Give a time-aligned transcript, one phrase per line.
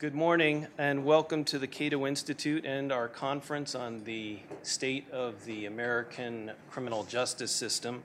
[0.00, 5.44] Good morning and welcome to the Cato Institute and our conference on the state of
[5.44, 8.02] the American criminal justice system.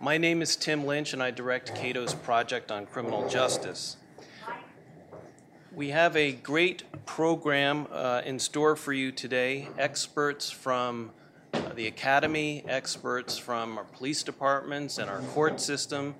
[0.00, 3.96] My name is Tim Lynch and I direct Cato's project on criminal justice.
[5.72, 9.70] We have a great program uh, in store for you today.
[9.78, 11.10] Experts from
[11.54, 16.16] uh, the academy, experts from our police departments and our court system,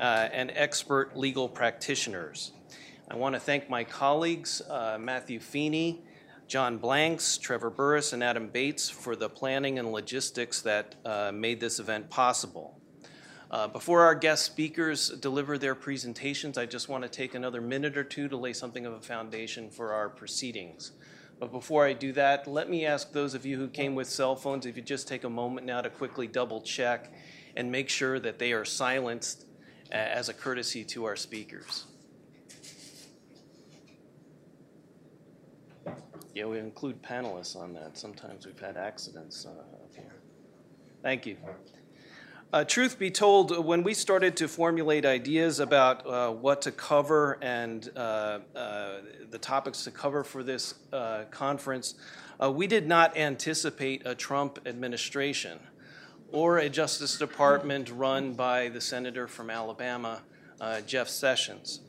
[0.00, 2.50] uh, and expert legal practitioners.
[3.06, 6.02] I want to thank my colleagues, uh, Matthew Feeney,
[6.48, 11.60] John Blanks, Trevor Burrus, and Adam Bates for the planning and logistics that uh, made
[11.60, 12.80] this event possible.
[13.50, 17.98] Uh, before our guest speakers deliver their presentations, I just want to take another minute
[17.98, 20.92] or two to lay something of a foundation for our proceedings.
[21.38, 24.34] But before I do that, let me ask those of you who came with cell
[24.34, 27.12] phones if you just take a moment now to quickly double check
[27.54, 29.44] and make sure that they are silenced
[29.92, 31.84] uh, as a courtesy to our speakers.
[36.34, 37.96] Yeah, we include panelists on that.
[37.96, 40.12] Sometimes we've had accidents uh, up here.
[41.00, 41.36] Thank you.
[42.52, 47.38] Uh, truth be told, when we started to formulate ideas about uh, what to cover
[47.40, 48.98] and uh, uh
[49.30, 51.94] the topics to cover for this uh, conference,
[52.42, 55.58] uh, we did not anticipate a Trump administration
[56.32, 60.20] or a Justice Department run by the senator from Alabama,
[60.86, 61.80] Jeff Sessions.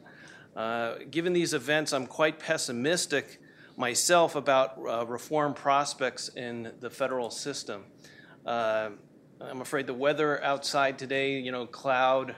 [1.10, 3.40] given these events, I'm quite pessimistic
[3.78, 7.84] myself about uh, reform prospects in the federal system.
[8.46, 8.90] Uh,
[9.42, 12.36] I'm afraid the weather outside today, you know, cloud,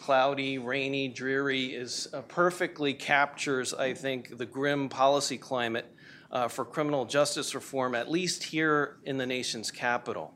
[0.00, 5.92] cloudy, rainy, dreary, is uh, perfectly captures, I think, the grim policy climate
[6.30, 10.34] uh, for criminal justice reform, at least here in the nation's capital.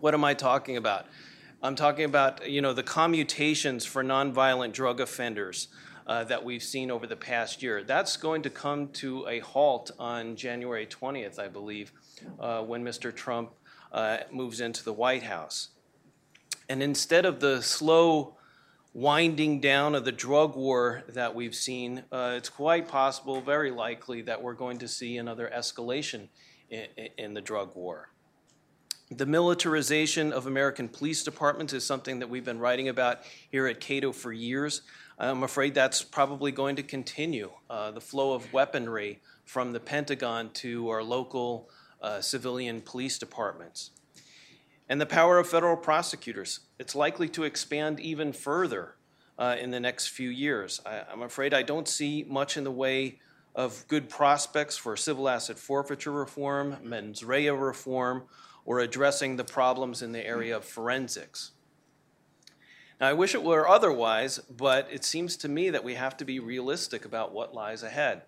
[0.00, 1.06] What am I talking about?
[1.62, 5.68] I'm talking about, you know, the commutations for nonviolent drug offenders
[6.06, 7.82] uh, that we've seen over the past year.
[7.82, 11.92] That's going to come to a halt on January 20th, I believe,
[12.38, 13.14] uh, when Mr.
[13.14, 13.52] Trump
[13.92, 15.68] uh, moves into the White House.
[16.68, 18.36] And instead of the slow
[18.94, 24.22] winding down of the drug war that we've seen, uh, it's quite possible, very likely,
[24.22, 26.28] that we're going to see another escalation
[26.70, 26.86] in,
[27.18, 28.10] in the drug war.
[29.10, 33.78] The militarization of American police departments is something that we've been writing about here at
[33.78, 34.82] Cato for years.
[35.18, 37.50] I'm afraid that's probably going to continue.
[37.68, 41.68] Uh, the flow of weaponry from the Pentagon to our local
[42.00, 43.90] uh, civilian police departments.
[44.88, 46.60] And the power of federal prosecutors.
[46.78, 48.96] It's likely to expand even further
[49.38, 50.80] uh, in the next few years.
[50.84, 53.20] I, I'm afraid I don't see much in the way
[53.54, 58.24] of good prospects for civil asset forfeiture reform, mens rea reform,
[58.64, 61.52] or addressing the problems in the area of forensics.
[63.02, 66.24] Now, I wish it were otherwise, but it seems to me that we have to
[66.24, 68.22] be realistic about what lies ahead.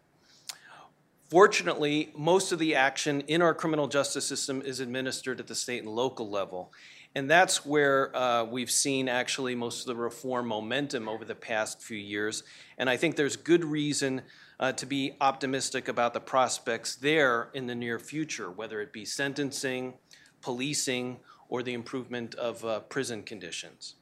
[1.31, 5.85] Fortunately, most of the action in our criminal justice system is administered at the state
[5.85, 6.73] and local level.
[7.15, 11.81] And that's where uh, we've seen actually most of the reform momentum over the past
[11.81, 12.43] few years.
[12.77, 14.23] And I think there's good reason
[14.59, 19.05] uh, to be optimistic about the prospects there in the near future, whether it be
[19.05, 19.95] sentencing,
[20.41, 23.95] policing, or the improvement of uh, prison conditions.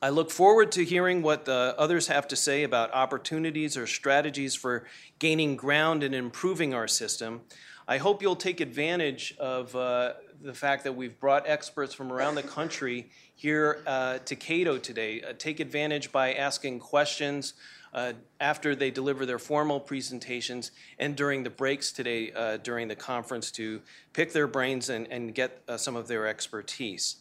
[0.00, 4.54] I look forward to hearing what the others have to say about opportunities or strategies
[4.54, 4.84] for
[5.18, 7.40] gaining ground and improving our system.
[7.88, 12.36] I hope you'll take advantage of uh, the fact that we've brought experts from around
[12.36, 15.20] the country here uh, to Cato today.
[15.20, 17.54] Uh, take advantage by asking questions
[17.92, 20.70] uh, after they deliver their formal presentations
[21.00, 23.80] and during the breaks today uh, during the conference to
[24.12, 27.16] pick their brains and, and get uh, some of their expertise.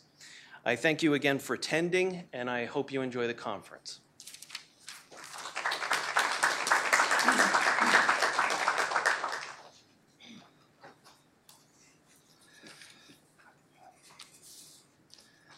[0.68, 4.02] I thank you again for attending, and I hope you enjoy the conference.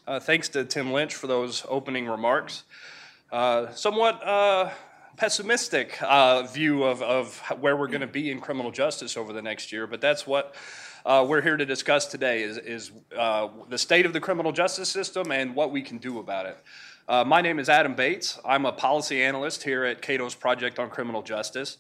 [0.06, 2.66] Uh, thanks to Tim Lynch for those opening remarks.
[3.32, 4.70] Uh, somewhat uh,
[5.18, 9.42] pessimistic uh, view of, of where we're going to be in criminal justice over the
[9.42, 10.54] next year, but that's what
[11.10, 14.88] uh, we're here to discuss today is, is uh, the state of the criminal justice
[14.88, 16.56] system and what we can do about it.
[17.08, 18.38] Uh, my name is Adam Bates.
[18.46, 21.80] I'm a policy analyst here at Cato's Project on Criminal Justice.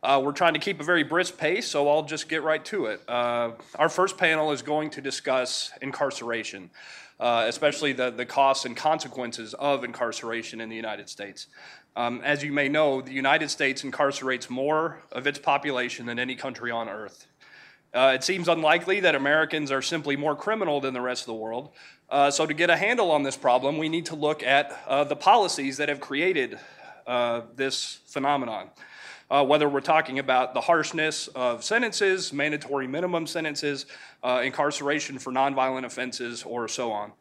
[0.00, 2.86] Uh, we're trying to keep a very brisk pace, so I'll just get right to
[2.86, 3.00] it.
[3.08, 6.70] Uh, our first panel is going to discuss incarceration,
[7.18, 11.48] uh, especially the, the costs and consequences of incarceration in the United States.
[11.96, 16.36] Um, as you may know, the United States incarcerates more of its population than any
[16.36, 17.26] country on earth.
[17.94, 21.34] Uh, it seems unlikely that Americans are simply more criminal than the rest of the
[21.34, 21.70] world.
[22.10, 25.04] Uh, so, to get a handle on this problem, we need to look at uh,
[25.04, 26.58] the policies that have created
[27.06, 28.68] uh, this phenomenon.
[29.30, 33.86] uh, whether we're talking about the harshness of sentences, mandatory minimum sentences,
[34.22, 37.12] uh, incarceration for nonviolent offenses, or so on.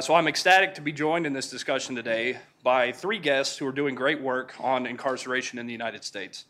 [0.00, 3.72] So I'm ecstatic to be joined in this discussion today by three guests who are
[3.72, 6.46] doing great work on incarceration in the United States.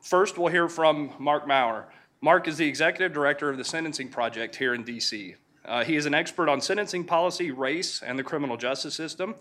[0.00, 1.84] First, we'll hear from Marc Mauer.
[2.22, 5.36] Marc is the executive director of the Sentencing Project here in DC.
[5.64, 9.34] Uh, he is an expert on sentencing policy, race, and the criminal justice system.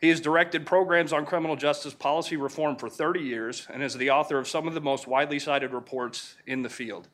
[0.00, 4.10] He has directed programs on criminal justice policy reform for 30 years and is the
[4.10, 7.06] author of some of the most widely cited reports in the field.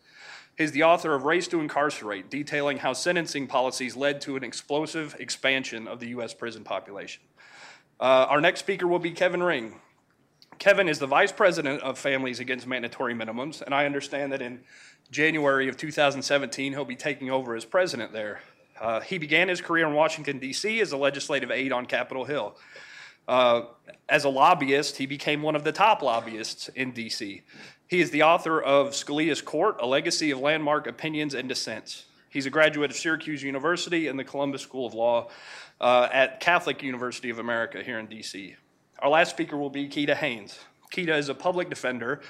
[0.57, 5.15] He's the author of Race to Incarcerate, detailing how sentencing policies led to an explosive
[5.19, 6.33] expansion of the U.S.
[6.33, 7.23] prison population.
[8.01, 9.75] Uh, our next speaker will be Kevin Ring.
[10.59, 14.61] Kevin is the vice president of Families Against Mandatory Minimums, and I understand that in
[15.13, 18.41] January of 2017 he'll be taking over as president there.
[18.81, 20.81] Uh, he began his career in Washington, D.C.
[20.81, 22.57] as a legislative aide on Capitol Hill.
[23.29, 23.63] Uh,
[24.09, 27.43] as a lobbyist, he became one of the top lobbyists in D.C.
[27.87, 32.07] He is the author of Scalia's Court, A Legacy of Landmark Opinions and Dissents.
[32.31, 35.29] He's a graduate of Syracuse University and the Columbus School of Law
[35.79, 38.57] uh, at Catholic University of America here in D.C.
[39.01, 40.59] Our last speaker will be Keeda Haynes.
[40.93, 42.21] Keeda is a public defender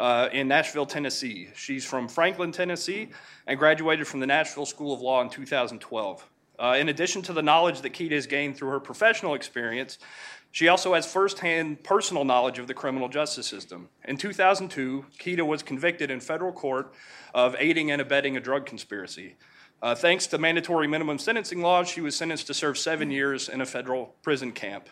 [0.00, 1.48] uh, in Nashville, Tennessee.
[1.54, 3.10] She's from Franklin, Tennessee,
[3.46, 6.26] and graduated from the Nashville School of Law in 2012.
[6.58, 9.98] Uh, in addition to the knowledge that Keeda has gained through her professional experience,
[10.52, 13.90] she also has firsthand personal knowledge of the criminal justice system.
[14.04, 16.94] In 2002, Keeda was convicted in federal court
[17.34, 19.36] of aiding and abetting a drug conspiracy.
[19.82, 23.60] Uh, thanks to mandatory minimum sentencing laws, she was sentenced to serve seven years in
[23.60, 24.88] a federal prison camp.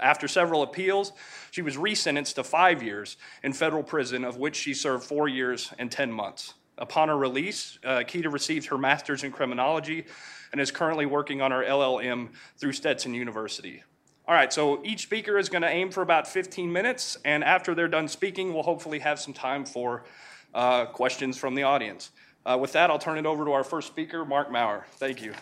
[0.00, 1.12] After several appeals,
[1.50, 5.72] she was resentenced to five years in federal prison, of which she served four years
[5.78, 6.54] and 10 months.
[6.78, 10.06] Upon her release, uh, Keeda received her master's in criminology
[10.52, 13.82] and is currently working on her LLM through Stetson University.
[14.26, 17.74] All right, so each speaker is going to aim for about 15 minutes, and after
[17.74, 20.04] they're done speaking, we'll hopefully have some time for
[20.54, 22.10] uh, questions from the audience.
[22.46, 24.84] Uh, with that, I'll turn it over to our first speaker, Marc Mauer.
[24.96, 25.34] Thank you.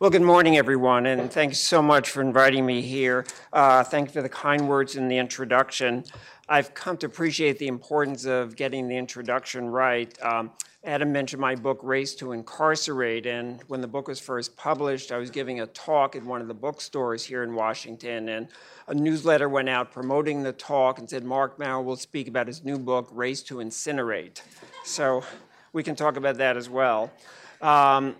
[0.00, 3.26] Well, good morning, everyone, and thanks so much for inviting me here.
[3.52, 6.04] Uh, thank you for the kind words in the introduction.
[6.48, 10.10] I've come to appreciate the importance of getting the introduction right.
[10.22, 10.52] Um,
[10.84, 15.18] Adam mentioned my book, Race to Incarcerate, and when the book was first published, I
[15.18, 18.48] was giving a talk at one of the bookstores here in Washington, and
[18.86, 22.64] a newsletter went out promoting the talk and said Marc Mauer will speak about his
[22.64, 24.40] new book, Race to Incinerate.
[24.82, 25.22] So
[25.74, 27.12] we can talk about that as well.
[27.60, 28.16] Um,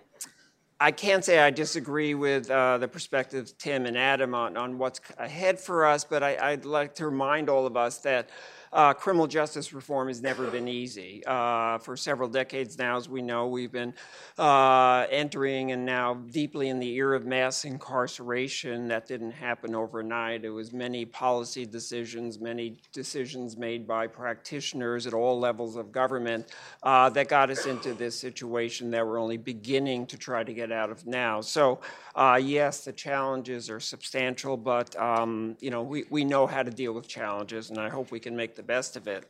[0.81, 4.99] I can't say I disagree with uh, the perspectives Tim and Adam on, on what's
[5.19, 8.31] ahead for us, but I, would like to remind all of us that
[8.73, 11.23] uh, criminal justice reform has never been easy.
[11.25, 13.93] Uh, for several decades now, as we know, we've been
[14.37, 18.87] uh, entering and now deeply in the era of mass incarceration.
[18.87, 20.45] That didn't happen overnight.
[20.45, 26.47] It was many policy decisions, many decisions made by practitioners at all levels of government
[26.83, 30.71] uh, that got us into this situation that we're only beginning to try to get
[30.71, 31.41] out of now.
[31.41, 31.79] So,
[32.15, 36.71] uh, yes, the challenges are substantial, but um, you know we, we know how to
[36.71, 39.29] deal with challenges, and I hope we can make the best of it.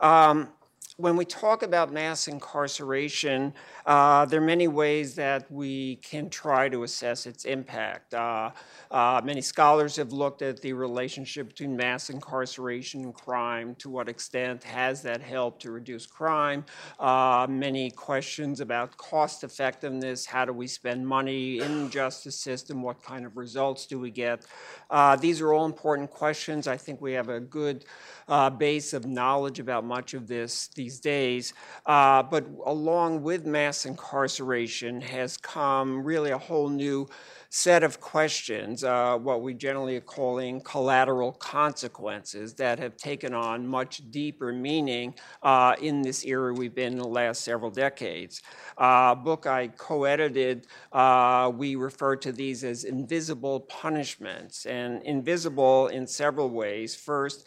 [0.00, 0.48] Um,
[0.98, 3.54] when we talk about mass incarceration,
[3.86, 8.12] uh, there are many ways that we can try to assess its impact.
[8.12, 8.50] Uh,
[8.90, 13.74] uh, many scholars have looked at the relationship between mass incarceration and crime.
[13.76, 16.64] To what extent has that helped to reduce crime?
[17.00, 20.26] Uh, many questions about cost effectiveness.
[20.26, 22.82] How do we spend money in the justice system?
[22.82, 24.44] What kind of results do we get?
[24.90, 26.66] Uh, these are all important questions.
[26.66, 27.86] I think we have a good
[28.28, 31.54] uh, base of knowledge about much of this these days.
[31.86, 37.08] Uh, but along with mass incarceration has come really a whole new
[37.54, 43.66] set of questions, uh, what we generally are calling collateral consequences, that have taken on
[43.66, 48.42] much deeper meaning uh, in this era we've been in the last several decades.
[48.78, 55.88] Uh, book I co edited, uh, we refer to these as invisible punishments, and invisible
[55.88, 56.96] in several ways.
[56.96, 57.46] First,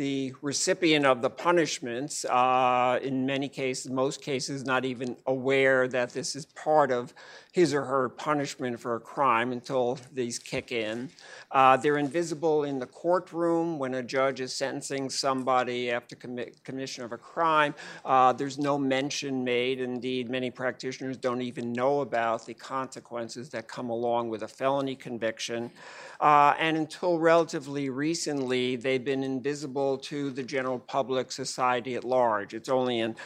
[0.00, 6.08] the recipient of the punishments, uh, in many cases, most cases, not even aware that
[6.14, 7.12] this is part of
[7.52, 11.10] his or her punishment for a crime until these kick in.
[11.50, 17.04] Uh, they're invisible in the courtroom when a judge is sentencing somebody after commi- commission
[17.04, 17.74] of a crime.
[18.02, 19.80] Uh, there's no mention made.
[19.80, 24.94] Indeed, many practitioners don't even know about the consequences that come along with a felony
[24.94, 25.70] conviction.
[26.20, 32.52] Uh, and until relatively recently, they've been invisible to the general public, society at large.
[32.52, 33.16] It's only in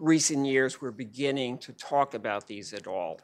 [0.00, 3.20] recent years we're beginning to talk about these at all.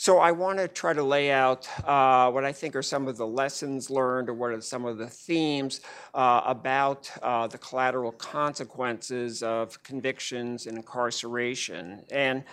[0.00, 3.16] So I want to try to lay out uh, what I think are some of
[3.16, 5.80] the lessons learned or what are some of the themes
[6.14, 12.04] uh, about uh, the collateral consequences of convictions and incarceration.
[12.12, 12.44] And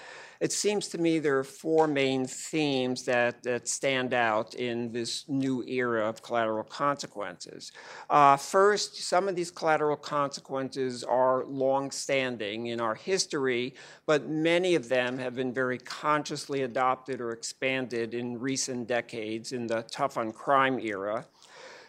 [0.46, 5.26] it seems to me there are four main themes that, that stand out in this
[5.28, 7.72] new era of collateral consequences.
[8.12, 13.74] Uh, first, some of these collateral consequences are long-standing in our history,
[14.06, 19.66] but many of them have been very consciously adopted or expanded in recent decades in
[19.66, 21.26] the tough on crime era.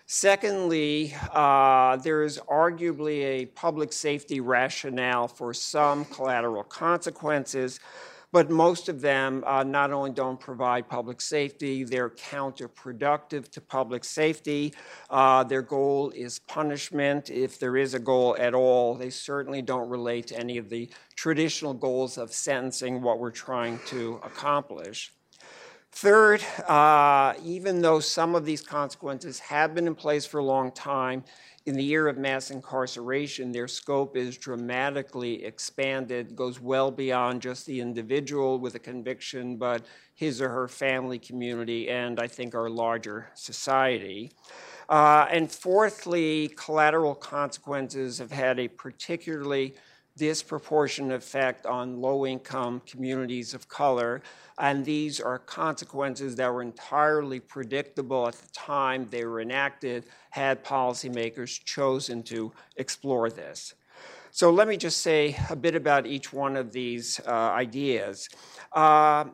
[0.07, 7.81] Secondly, uh, there is arguably a public safety rationale for some collateral consequences,
[8.33, 14.05] but most of them uh, not only don't provide public safety, they're counterproductive to public
[14.05, 14.75] safety.
[15.09, 18.95] Uh, their goal is punishment, if there is a goal at all.
[18.95, 23.79] They certainly don't relate to any of the traditional goals of sentencing, what we're trying
[23.87, 25.13] to accomplish.
[25.93, 30.71] Third, uh, even though some of these consequences have been in place for a long
[30.73, 31.25] time,
[31.67, 37.67] in the year of mass incarceration, their scope is dramatically expanded, goes well beyond just
[37.67, 42.71] the individual with a conviction, but his or her family community, and I think our
[42.71, 44.31] larger society.
[44.89, 49.75] Uh, and fourthly, collateral consequences have had a particularly
[50.17, 54.23] disproportionate effect on low income communities of color.
[54.59, 60.65] And these are consequences that were entirely predictable at the time they were enacted, had
[60.65, 63.75] policymakers chosen to explore this.
[64.31, 68.29] So let me just say a bit about each one of these uh, ideas.
[68.73, 69.25] Uh,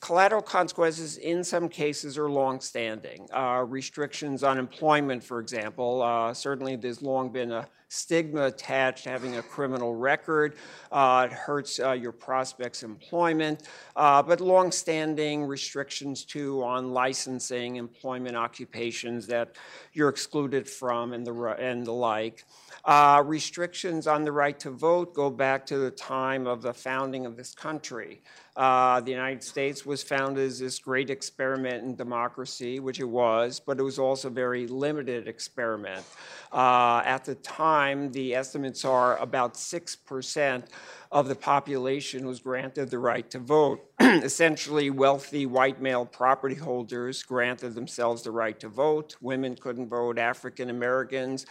[0.00, 3.26] Collateral consequences in some cases are longstanding.
[3.34, 9.38] Uh, restrictions on employment, for example, uh, certainly there's long been a stigma attached having
[9.38, 10.54] a criminal record.
[10.92, 13.64] Uh, it hurts uh, your prospects' employment,
[13.96, 19.56] uh, but longstanding restrictions too on licensing, employment occupations that
[19.94, 22.44] you're excluded from, and the and the like.
[22.88, 27.26] Uh, restrictions on the right to vote go back to the time of the founding
[27.26, 28.22] of this country.
[28.56, 33.60] Uh, the United States was founded as this great experiment in democracy, which it was,
[33.60, 36.02] but it was also a very limited experiment.
[36.50, 40.64] Uh, at the time, the estimates are about 6%
[41.10, 43.80] of the population was granted the right to vote.
[44.00, 49.16] Essentially, wealthy white male property holders granted themselves the right to vote.
[49.20, 51.46] Women couldn't vote, African Americans,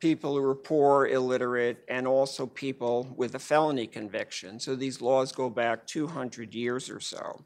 [0.00, 4.58] people who were poor, illiterate, and also people with a felony conviction.
[4.58, 7.44] So these laws go back 200 years or so.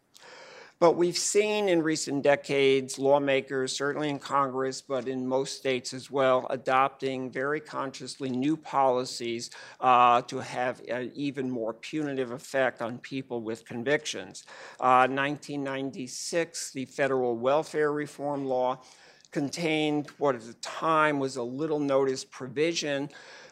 [0.79, 6.11] But we've seen in recent decades lawmakers, certainly in Congress, but in most states as
[6.11, 9.49] well, adopting very consciously new policies
[9.81, 14.45] uh, to have an even more punitive effect on people with convictions.
[14.79, 18.79] Uh, 1996, the federal welfare reform law
[19.33, 23.09] contained what at the time was a little notice provision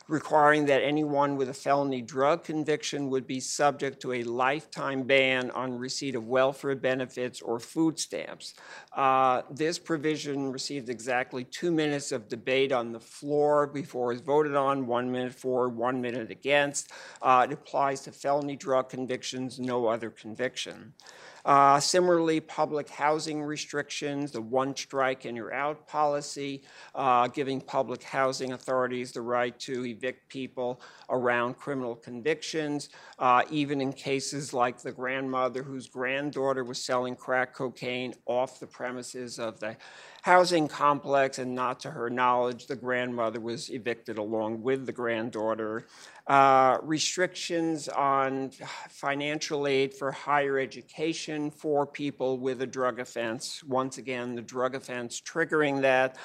[0.09, 5.51] requiring that anyone with a felony drug conviction would be subject to a lifetime ban
[5.53, 8.55] on receipt of welfare benefits or food stamps.
[8.93, 14.21] Uh, this provision received exactly two minutes of debate on the floor before it was
[14.21, 16.93] voted on, one minute for, one minute against.
[17.23, 20.93] Uh, it applies to felony drug convictions, no other conviction.
[21.45, 26.63] Uh, similarly, public housing restrictions, the one strike and you're out policy,
[26.95, 33.81] uh, giving public housing authorities the right to evict people around criminal convictions, uh, even
[33.83, 39.61] in cases like the grandmother whose granddaughter was selling crack cocaine off the premises of
[39.61, 39.77] the
[40.23, 45.87] housing complex, and not to her knowledge, the grandmother was evicted along with the granddaughter.
[46.27, 48.51] Uh, restrictions on
[48.89, 53.63] financial aid for higher education for people with a drug offense.
[53.65, 56.17] Once again, the drug offense triggering that.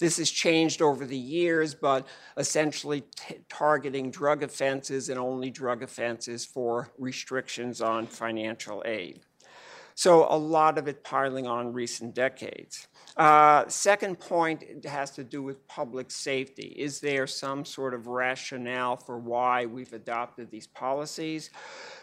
[0.00, 2.04] This has changed over the years, but
[2.36, 9.20] essentially t- targeting drug offenses and only drug offenses for restrictions on financial aid.
[9.94, 12.88] So a lot of it piling on recent decades.
[13.16, 16.74] Uh, second point has to do with public safety.
[16.76, 21.50] Is there some sort of rationale for why we've adopted these policies?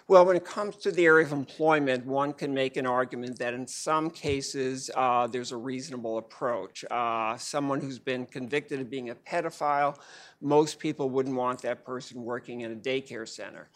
[0.07, 3.53] Well, when it comes to the area of employment, one can make an argument that
[3.53, 6.85] in some cases uh, there's a reasonable approach.
[6.89, 9.97] Uh, someone who's been convicted of being a pedophile,
[10.41, 13.69] most people wouldn't want that person working in a daycare center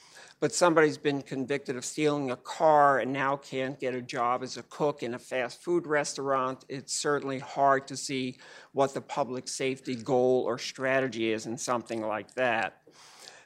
[0.45, 4.57] but somebody's been convicted of stealing a car and now can't get a job as
[4.57, 8.37] a cook in a fast food restaurant, it's certainly hard to see
[8.71, 12.81] what the public safety goal or strategy is in something like that.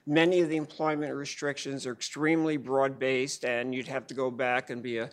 [0.05, 4.69] Many of the employment restrictions are extremely broad based, and you'd have to go back
[4.69, 5.09] and be a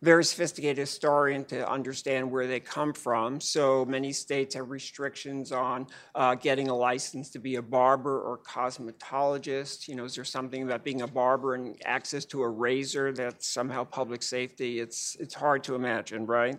[0.00, 3.40] very sophisticated historian to understand where they come from.
[3.40, 8.38] So many states have restrictions on uh, getting a license to be a barber or
[8.38, 9.88] cosmetologist.
[9.88, 13.48] You know, is there something about being a barber and access to a razor that's
[13.48, 14.78] somehow public safety?
[14.78, 16.58] It's it's hard to imagine, right?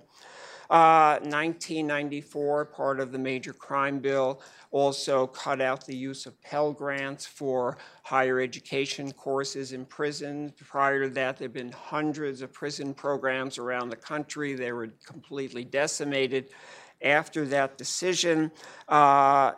[0.69, 6.71] Uh, 1994, part of the major crime bill, also cut out the use of Pell
[6.71, 10.51] Grants for higher education courses in prisons.
[10.63, 14.53] Prior to that, there have been hundreds of prison programs around the country.
[14.53, 16.49] They were completely decimated.
[17.01, 18.51] After that decision,
[18.89, 19.53] uh,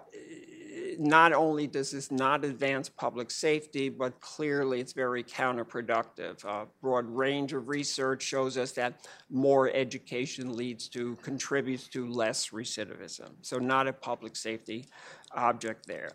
[0.99, 6.43] not only does this not advance public safety, but clearly it's very counterproductive.
[6.45, 12.49] A broad range of research shows us that more education leads to, contributes to less
[12.49, 13.31] recidivism.
[13.41, 14.87] So not a public safety
[15.33, 16.11] object there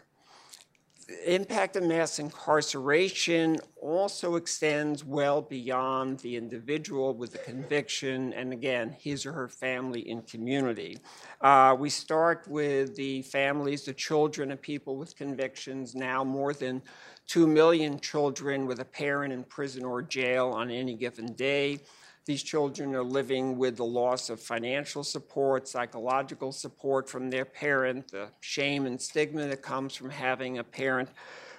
[1.25, 8.95] impact of mass incarceration also extends well beyond the individual with the conviction and again
[8.99, 10.99] his or her family and community.
[11.41, 16.83] Uh, we start with the families the children of people with convictions now more than
[17.29, 21.79] 2 million children with a parent in prison or jail on any given day
[22.27, 28.11] these children are living with the loss of financial support, psychological support from their parent,
[28.11, 31.09] the shame and stigma that comes from having a parent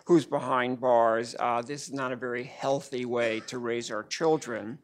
[0.03, 1.37] who's behind bars.
[1.39, 4.77] Uh, this is not a very healthy way to raise our children.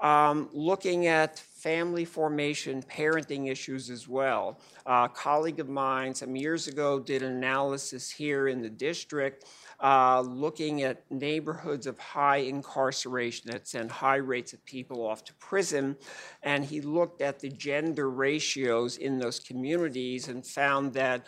[0.00, 4.60] Um, looking at family formation, parenting issues as well.
[4.84, 9.46] Uh, a colleague of mine some years ago did an analysis here in the district
[9.80, 15.34] uh, looking at neighborhoods of high incarceration that send high rates of people off to
[15.34, 15.96] prison.
[16.42, 21.26] And he looked at the gender ratios in those communities and found that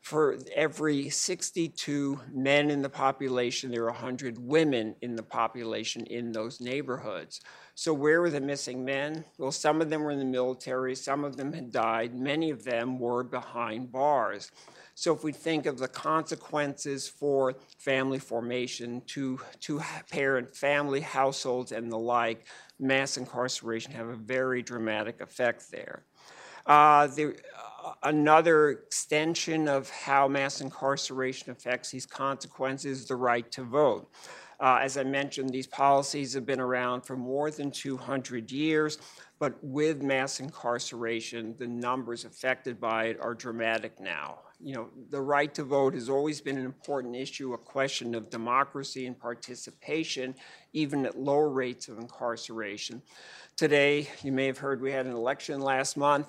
[0.00, 6.32] for every 62 men in the population, there are 100 women in the population in
[6.32, 7.40] those neighborhoods.
[7.74, 9.24] So, where were the missing men?
[9.36, 12.64] Well, some of them were in the military, some of them had died, many of
[12.64, 14.50] them were behind bars.
[14.98, 21.70] So if we think of the consequences for family formation, two, two parent family households
[21.70, 22.46] and the like,
[22.80, 26.02] mass incarceration have a very dramatic effect there.
[26.66, 27.36] Uh, the,
[27.84, 34.10] uh, another extension of how mass incarceration affects these consequences is the right to vote.
[34.58, 38.98] Uh, as I mentioned, these policies have been around for more than 200 years,
[39.38, 45.20] but with mass incarceration, the numbers affected by it are dramatic now you know, the
[45.20, 50.34] right to vote has always been an important issue, a question of democracy and participation,
[50.72, 53.00] even at lower rates of incarceration.
[53.56, 56.28] Today, you may have heard we had an election last month.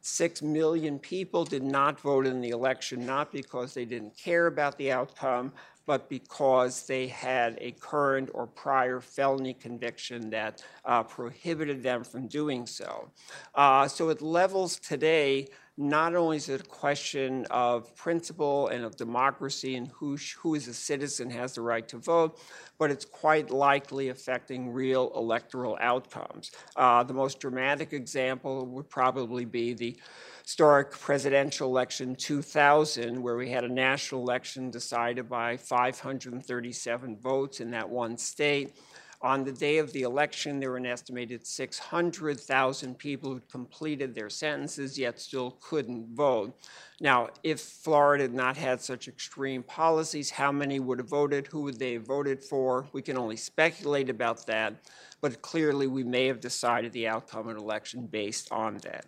[0.00, 4.78] Six million people did not vote in the election, not because they didn't care about
[4.78, 5.52] the outcome,
[5.84, 12.26] but because they had a current or prior felony conviction that uh, prohibited them from
[12.26, 13.10] doing so.
[13.54, 15.46] Uh, so at levels today,
[15.78, 20.68] not only is it a question of principle and of democracy and who, who is
[20.68, 22.38] a citizen has the right to vote,
[22.78, 26.50] but it's quite likely affecting real electoral outcomes.
[26.76, 29.96] Uh, the most dramatic example would probably be the
[30.42, 37.70] historic presidential election 2000, where we had a national election decided by 537 votes in
[37.72, 38.76] that one state.
[39.22, 44.28] On the day of the election, there were an estimated 600,000 people who completed their
[44.28, 46.54] sentences yet still couldn't vote.
[47.00, 51.46] Now, if Florida had not had such extreme policies, how many would have voted?
[51.46, 52.86] Who would they have voted for?
[52.92, 54.74] We can only speculate about that,
[55.20, 59.06] but clearly we may have decided the outcome of an election based on that.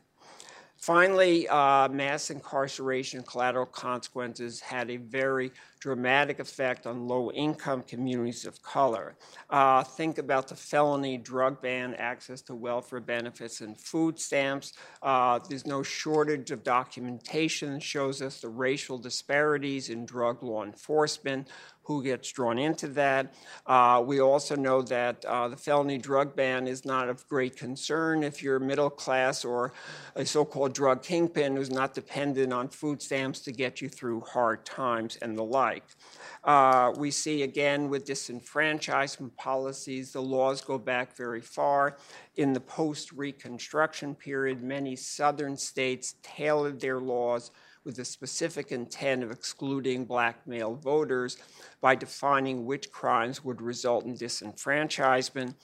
[0.78, 8.46] Finally, uh, mass incarceration collateral consequences had a very dramatic effect on low income communities
[8.46, 9.16] of color.
[9.50, 14.72] Uh, think about the felony drug ban, access to welfare benefits and food stamps.
[15.02, 20.64] Uh, there's no shortage of documentation that shows us the racial disparities in drug law
[20.64, 21.48] enforcement
[21.88, 23.32] who gets drawn into that.
[23.66, 28.22] Uh, we also know that uh, the felony drug ban is not of great concern
[28.22, 29.72] if you're middle class or
[30.14, 34.20] a so called drug kingpin who's not dependent on food stamps to get you through
[34.20, 35.67] hard times and the like.
[36.44, 41.96] Uh, we see again with disenfranchisement policies, the laws go back very far.
[42.37, 47.50] In the post Reconstruction period, many southern states tailored their laws
[47.85, 51.38] with the specific intent of excluding black male voters
[51.81, 55.54] by defining which crimes would result in disenfranchisement.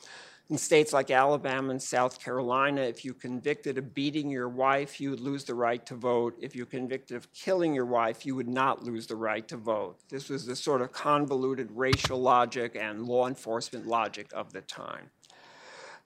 [0.50, 5.08] In states like Alabama and South Carolina, if you convicted of beating your wife, you
[5.08, 6.36] would lose the right to vote.
[6.38, 9.96] If you're convicted of killing your wife, you would not lose the right to vote.
[10.10, 15.10] This was the sort of convoluted racial logic and law enforcement logic of the time.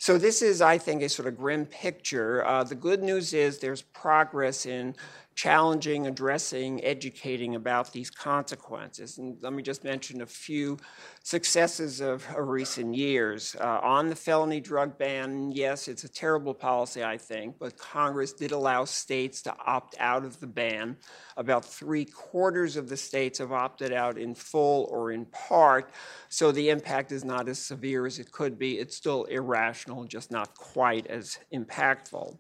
[0.01, 2.47] So this is, I think, a sort of grim picture.
[2.47, 4.95] Uh, the good news is there's progress in
[5.35, 9.19] challenging, addressing, educating about these consequences.
[9.19, 10.79] And let me just mention a few
[11.29, 13.55] successes of, of recent years.
[13.61, 18.33] Uh, on the felony drug ban, yes, it's a terrible policy, I think, but Congress
[18.33, 20.97] did allow states to opt out of the ban.
[21.37, 25.91] About three quarters of the states have opted out in full or in part,
[26.31, 28.79] so the impact is not as severe as it could be.
[28.79, 32.39] It's still irrational, just not quite as impactful.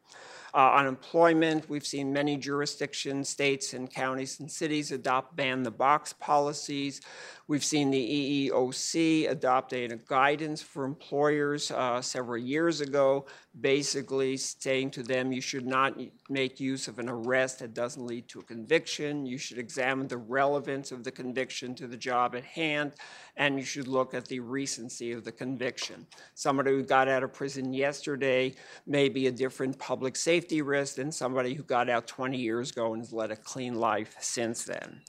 [0.55, 6.15] Uh, unemployment, we've seen many jurisdictions, states, and counties and cities adopt ban the box
[6.15, 7.03] policies.
[7.49, 13.25] We've seen the EEOC adopt a, guidance for employers uh, several years ago,
[13.59, 18.29] basically saying to them you should not make use of an arrest that doesn't lead
[18.29, 19.25] to a conviction.
[19.25, 22.93] You should examine the relevance of the conviction to the job at hand,
[23.39, 26.07] and you should look at the recency of the conviction.
[26.35, 28.55] Somebody who got out of prison yesterday
[28.87, 32.93] may be a different public safety risk than somebody who got out 20 years ago
[32.93, 35.01] and has led a clean life since then.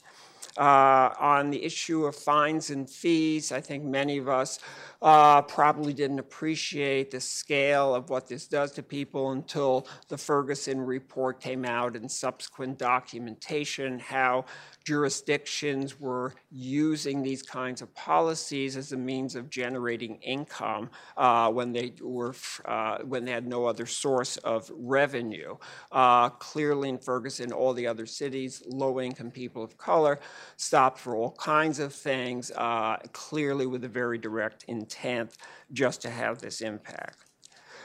[0.59, 4.59] Uh, on the issue of fines and fees, I think many of us
[5.01, 10.81] uh, probably didn't appreciate the scale of what this does to people until the Ferguson
[10.81, 14.43] report came out and subsequent documentation, how
[14.89, 21.71] jurisdictions were using these kinds of policies as a means of generating income uh, when
[21.71, 22.33] they were
[22.65, 25.55] uh, when they had no other source of revenue.
[25.91, 30.19] Uh, clearly, in Ferguson, all the other cities, low-income people of color
[30.57, 35.37] stopped for all kinds of things, uh, clearly with a very direct intent
[35.71, 37.28] just to have this impact.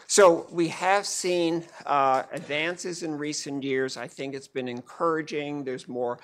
[0.07, 3.97] So we have seen uh, advances in recent years.
[3.97, 5.65] I think it's been encouraging.
[5.65, 6.19] There's more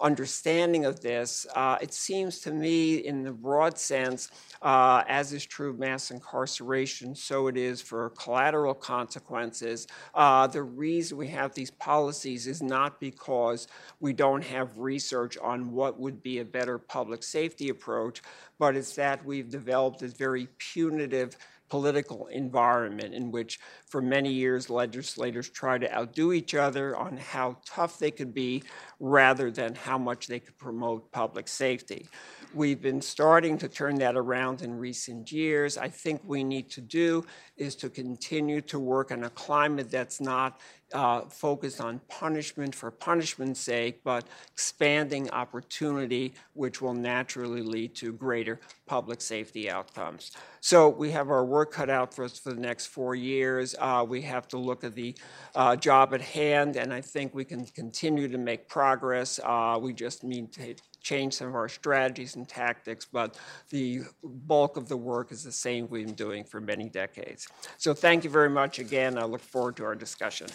[0.00, 1.46] understanding of this.
[1.54, 4.30] Uh, it seems to me, in the broad sense,
[4.62, 9.86] uh, as is true of mass incarceration, so it is for collateral consequences.
[10.14, 13.66] Uh, the reason we have these policies is not because
[14.00, 18.22] we don't have research on what would be a better public safety approach,
[18.58, 21.36] but it's that we've developed this very punitive
[21.74, 23.58] political environment in which,
[23.88, 28.62] for many years, legislators tried to outdo each other on how tough they could be
[29.00, 32.06] rather than how much they could promote public safety.
[32.54, 35.76] We've been starting to turn that around in recent years.
[35.76, 40.20] I think we need to do is to continue to work in a climate that's
[40.20, 40.60] not
[40.94, 48.12] uh, focused on punishment for punishment's sake, but expanding opportunity, which will naturally lead to
[48.12, 50.30] greater public safety outcomes.
[50.60, 53.74] So we have our work cut out for us for the next four years.
[53.78, 55.14] Uh, we have to look at the
[55.54, 59.40] uh, job at hand, and I think we can continue to make progress.
[59.42, 63.38] Uh, we just need to change some of our strategies and tactics, but
[63.68, 67.46] the bulk of the work is the same we've been doing for many decades.
[67.76, 69.18] So thank you very much again.
[69.18, 70.48] I look forward to our discussion.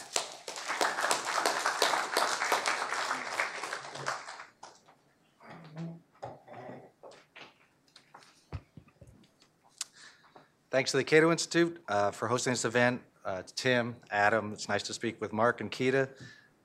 [10.72, 13.02] Thanks to the Cato Institute uh, for hosting this event.
[13.26, 16.10] Uh, Tim, Adam, it's nice to speak with Marc and Keeda.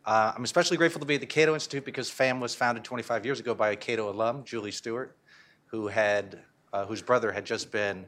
[0.07, 3.25] Uh, I'm especially grateful to be at the Cato Institute because FAMM was founded 25
[3.25, 5.17] years ago by a Cato alum, Julie Stewart,
[5.65, 6.41] who had,
[6.75, 8.05] uh, whose brother had just been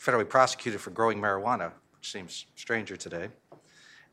[0.00, 3.28] federally prosecuted for growing marijuana, which seems stranger today.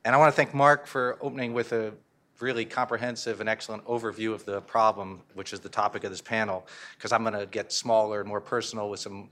[0.04, 1.94] And I want to thank Marc for opening with a
[2.42, 6.68] really comprehensive and excellent overview of the problem, which is the topic of this panel,
[6.98, 9.30] because I'm going to get smaller and more personal with some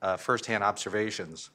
[0.00, 1.50] uh, firsthand observations.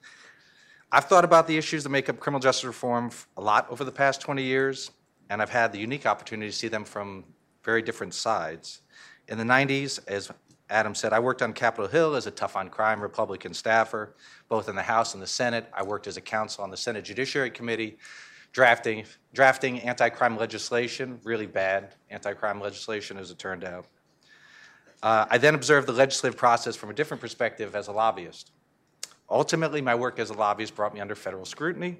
[0.91, 3.91] I've thought about the issues that make up criminal justice reform a lot over the
[3.91, 4.91] past 20 years,
[5.29, 7.23] and I've had the unique opportunity to see them from
[7.63, 8.81] very different sides.
[9.27, 10.31] In the 90s, as
[10.69, 14.15] Adam said, I worked on Capitol Hill as a tough on crime Republican staffer,
[14.49, 15.69] both in the House and the Senate.
[15.73, 17.97] I worked as a counsel on the Senate Judiciary Committee,
[18.51, 23.85] drafting, drafting anti crime legislation, really bad anti crime legislation, as it turned out.
[25.03, 28.51] Uh, I then observed the legislative process from a different perspective as a lobbyist.
[29.29, 31.97] Ultimately, my work as a lobbyist brought me under federal scrutiny.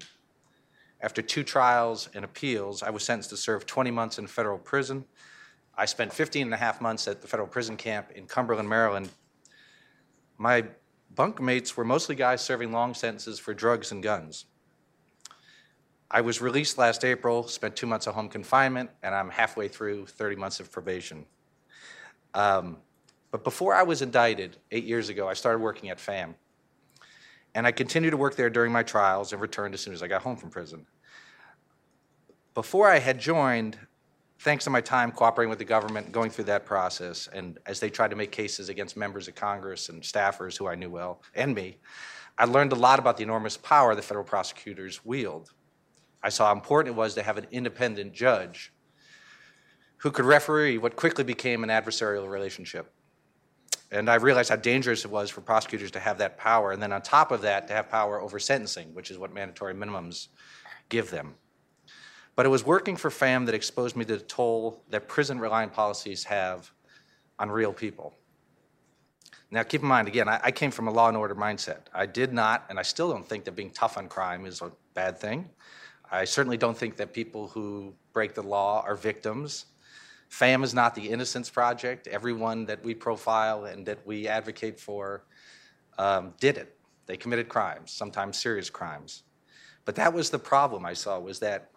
[1.00, 5.04] After two trials and appeals, I was sentenced to serve 20 months in federal prison.
[5.76, 9.10] I spent 15 and a half months at the federal prison camp in Cumberland, Maryland.
[10.36, 10.64] My
[11.14, 14.46] bunkmates were mostly guys serving long sentences for drugs and guns.
[16.10, 20.06] I was released last April, spent two months of home confinement, and I'm halfway through
[20.06, 21.26] 30 months of probation.
[22.34, 22.78] Um,
[23.30, 26.34] but before I was indicted eight years ago, I started working at FAMM.
[27.54, 30.08] And I continued to work there during my trials and returned as soon as I
[30.08, 30.86] got home from prison.
[32.54, 33.78] Before I had joined,
[34.40, 37.90] thanks to my time cooperating with the government, going through that process, and as they
[37.90, 41.54] tried to make cases against members of Congress and staffers who I knew well, and
[41.54, 41.78] me,
[42.36, 45.52] I learned a lot about the enormous power the federal prosecutors wield.
[46.22, 48.72] I saw how important it was to have an independent judge
[49.98, 52.92] who could referee what quickly became an adversarial relationship.
[53.90, 56.92] And I realized how dangerous it was for prosecutors to have that power, and then
[56.92, 60.28] on top of that, to have power over sentencing, which is what mandatory minimums
[60.88, 61.34] give them.
[62.36, 65.72] But it was working for FAMM that exposed me to the toll that prison reliant
[65.72, 66.70] policies have
[67.38, 68.14] on real people.
[69.50, 71.86] Now, keep in mind, again, I, I came from a law and order mindset.
[71.94, 74.70] I did not, and I still don't think that being tough on crime is a
[74.92, 75.48] bad thing.
[76.10, 79.66] I certainly don't think that people who break the law are victims.
[80.30, 82.06] FAMM is not the Innocence Project.
[82.06, 85.24] Everyone that we profile and that we advocate for
[85.98, 86.76] um, did it.
[87.06, 89.22] They committed crimes, sometimes serious crimes.
[89.84, 91.70] But that was the problem I saw was that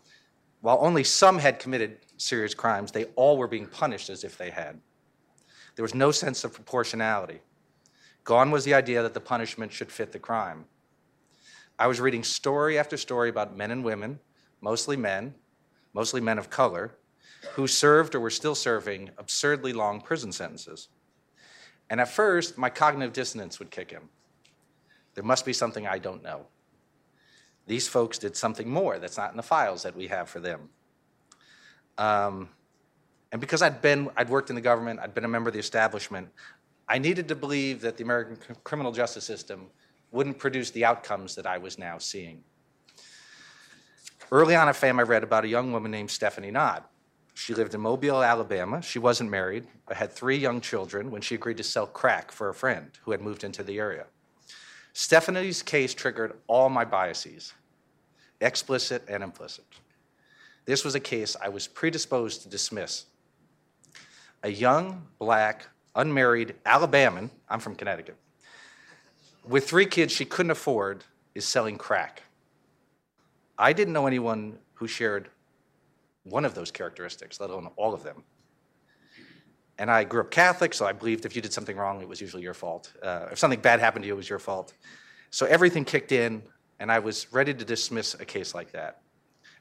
[0.60, 4.50] while only some had committed serious crimes, they all were being punished as if they
[4.50, 4.80] had.
[5.76, 7.40] There was no sense of proportionality.
[8.24, 10.66] Gone was the idea that the punishment should fit the crime.
[11.80, 14.20] I was reading story after story about men and women,
[14.60, 15.34] mostly men,
[15.94, 16.96] mostly men of color,
[17.54, 20.90] who served or were still serving absurdly long prison sentences.
[21.90, 24.00] And at first, my cognitive dissonance would kick in.
[25.16, 26.46] There must be something I don't know.
[27.68, 30.70] These folks did something more that's not in the files that we have for them.
[31.98, 32.50] Um,
[33.32, 35.60] and because I'd been, I'd worked in the government, I'd been a member of the
[35.60, 36.30] establishment,
[36.88, 39.68] I needed to believe that the American criminal justice system
[40.12, 42.44] wouldn't produce the outcomes that I was now seeing.
[44.32, 46.84] Early on at FAMM, I read about a young woman named Stephanie Nodd.
[47.44, 48.84] She lived in Mobile, Alabama.
[48.84, 52.50] She wasn't married, but had three young children when she agreed to sell crack for
[52.50, 54.06] a friend who had moved into the area.
[54.94, 57.54] Stephanie's case triggered all my biases,
[58.42, 59.66] explicit and implicit.
[60.66, 63.06] This was a case I was predisposed to dismiss.
[64.44, 68.18] A young, black, unmarried Alabaman, I'm from Connecticut,
[69.48, 72.22] with three kids she couldn't afford, is selling crack.
[73.58, 75.28] I didn't know anyone who shared
[76.24, 78.24] one of those characteristics, let alone all of them.
[79.78, 82.22] And I grew up Catholic, so I believed if you did something wrong, it was
[82.22, 82.94] usually your fault.
[83.02, 84.74] Uh, if something bad happened to you, it was your fault.
[85.32, 86.44] So everything kicked in,
[86.80, 89.02] and I was ready to dismiss a case like that.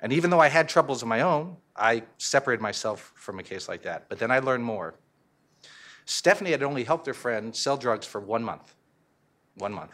[0.03, 3.69] And even though I had troubles of my own, I separated myself from a case
[3.69, 4.09] like that.
[4.09, 4.95] But then I learned more.
[6.05, 8.75] Stephanie had only helped her friend sell drugs for one month.
[9.57, 9.93] One month.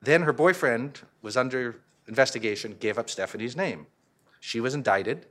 [0.00, 3.86] Then her boyfriend was under investigation, gave up Stephanie's name.
[4.44, 5.26] She was indicted.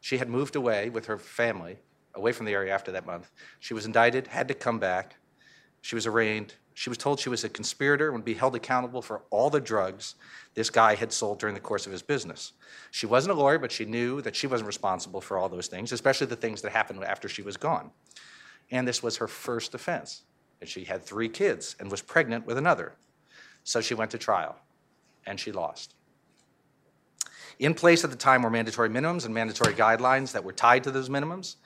[0.00, 1.76] She had moved away with her family,
[2.14, 3.30] away from the area after that month.
[3.60, 5.16] She was indicted, had to come back.
[5.82, 6.54] She was arraigned.
[6.72, 9.60] She was told she was a conspirator and would be held accountable for all the
[9.60, 10.14] drugs
[10.54, 12.54] this guy had sold during the course of his business.
[12.90, 15.92] She wasn't a lawyer, but she knew that she wasn't responsible for all those things,
[15.92, 17.90] especially the things that happened after she was gone.
[18.70, 20.22] And this was her first offense.
[20.62, 22.94] And she had three kids and was pregnant with another.
[23.62, 24.56] So she went to trial,
[25.26, 25.92] and she lost.
[27.58, 30.90] In place at the time were mandatory minimums and mandatory guidelines that were tied to
[30.90, 31.56] those minimums.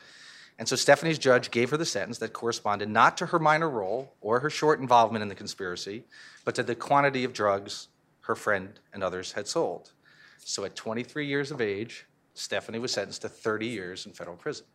[0.59, 4.15] And so Stephanie's judge gave her the sentence that corresponded not to her minor role
[4.21, 6.05] or her short involvement in the conspiracy,
[6.45, 7.89] but to the quantity of drugs
[8.21, 9.93] her friend and others had sold.
[10.39, 14.67] So at 23 years of age, Stephanie was sentenced to 30 years in federal prison.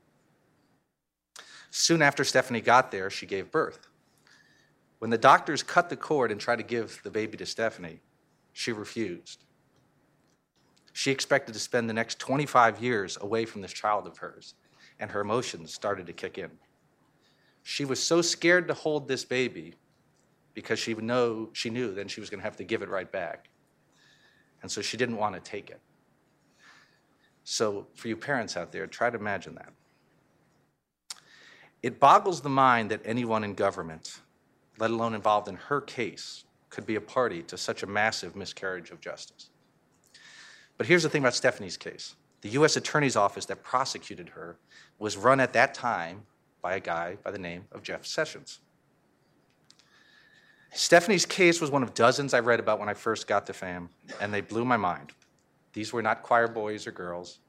[1.71, 3.87] Soon after Stephanie got there, she gave birth.
[4.99, 7.99] When the doctors cut the cord and tried to give the baby to Stephanie,
[8.53, 9.43] she refused.
[10.97, 14.55] She expected to spend the next 25 years away from this child of hers,
[14.99, 16.49] and her emotions started to kick in.
[17.61, 19.75] She was so scared to hold this baby
[20.55, 23.11] because she, know, she knew then she was going to have to give it right
[23.11, 23.47] back.
[24.63, 25.81] And so she didn't want to take it.
[27.43, 29.73] So, for you parents out there, try to imagine that.
[31.83, 34.21] It boggles the mind that anyone in government,
[34.79, 38.89] let alone involved in her case, could be a party to such a massive miscarriage
[38.89, 39.51] of justice.
[40.77, 42.75] But here's the thing about Stephanie's case the U.S.
[42.75, 44.57] Attorney's Office that prosecuted her
[44.99, 46.23] was run at that time
[46.61, 48.59] by a guy by the name of Jeff Sessions.
[50.73, 53.89] Stephanie's case was one of dozens I read about when I first got to FAMM,
[54.21, 55.13] and they blew my mind.
[55.73, 57.39] These were not choir boys or girls.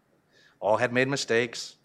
[0.61, 1.77] All had made mistakes,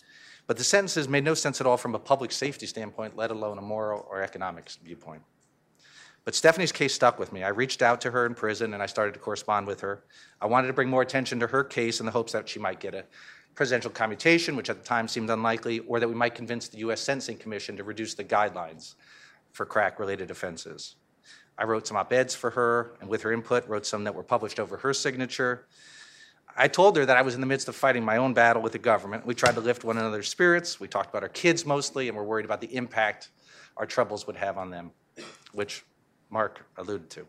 [0.47, 3.58] but the sentences made no sense at all from a public safety standpoint, let alone
[3.58, 5.21] a moral or economic viewpoint.
[6.25, 7.43] But Stephanie's case stuck with me.
[7.43, 10.03] I reached out to her in prison and I started to correspond with her.
[10.39, 12.79] I wanted to bring more attention to her case in the hopes that she might
[12.79, 13.05] get a
[13.55, 17.01] presidential commutation, which at the time seemed unlikely, or that we might convince the U.S.
[17.01, 18.95] Sentencing Commission to reduce the guidelines
[19.51, 20.95] for crack related offenses.
[21.57, 24.23] I wrote some op eds for her, and with her input, wrote some that were
[24.23, 25.67] published over her signature.
[26.55, 28.71] I told her that I was in the midst of fighting my own battle with
[28.71, 29.25] the government.
[29.25, 30.79] We tried to lift one another's spirits.
[30.79, 33.29] We talked about our kids mostly, and we're worried about the impact
[33.77, 34.91] our troubles would have on them,
[35.51, 35.83] which
[36.33, 37.27] Marc alluded to.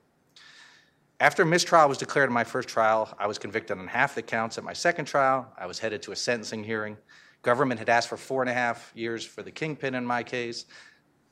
[1.20, 4.56] After mistrial was declared in my first trial, I was convicted on half the counts
[4.58, 5.52] at my second trial.
[5.58, 6.96] I was headed to a sentencing hearing.
[7.42, 10.64] Government had asked for four and a half years for the kingpin in my case,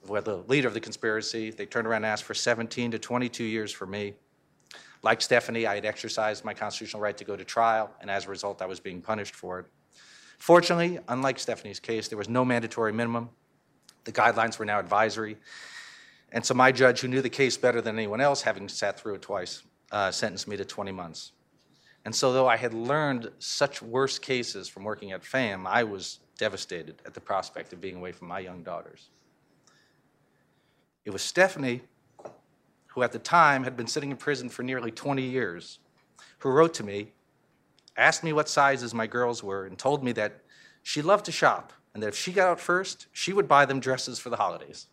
[0.04, 1.50] the leader of the conspiracy.
[1.50, 4.14] They turned around and asked for 17 to 22 years for me.
[5.02, 8.28] Like Stephanie, I had exercised my constitutional right to go to trial, and as a
[8.28, 9.66] result, I was being punished for it.
[10.38, 13.30] Fortunately, unlike Stephanie's case, there was no mandatory minimum.
[14.04, 15.38] The guidelines were now advisory.
[16.32, 19.14] And so my judge, who knew the case better than anyone else, having sat through
[19.14, 21.32] it twice, uh, sentenced me to 20 months.
[22.04, 26.18] And so, though I had learned such worse cases from working at FAMM, I was
[26.36, 29.10] devastated at the prospect of being away from my young daughters.
[31.04, 31.82] It was Stephanie,
[32.86, 35.78] who at the time had been sitting in prison for nearly 20 years,
[36.38, 37.12] who wrote to me,
[37.96, 40.40] asked me what sizes my girls were, and told me that
[40.82, 43.78] she loved to shop and that if she got out first, she would buy them
[43.78, 44.88] dresses for the holidays.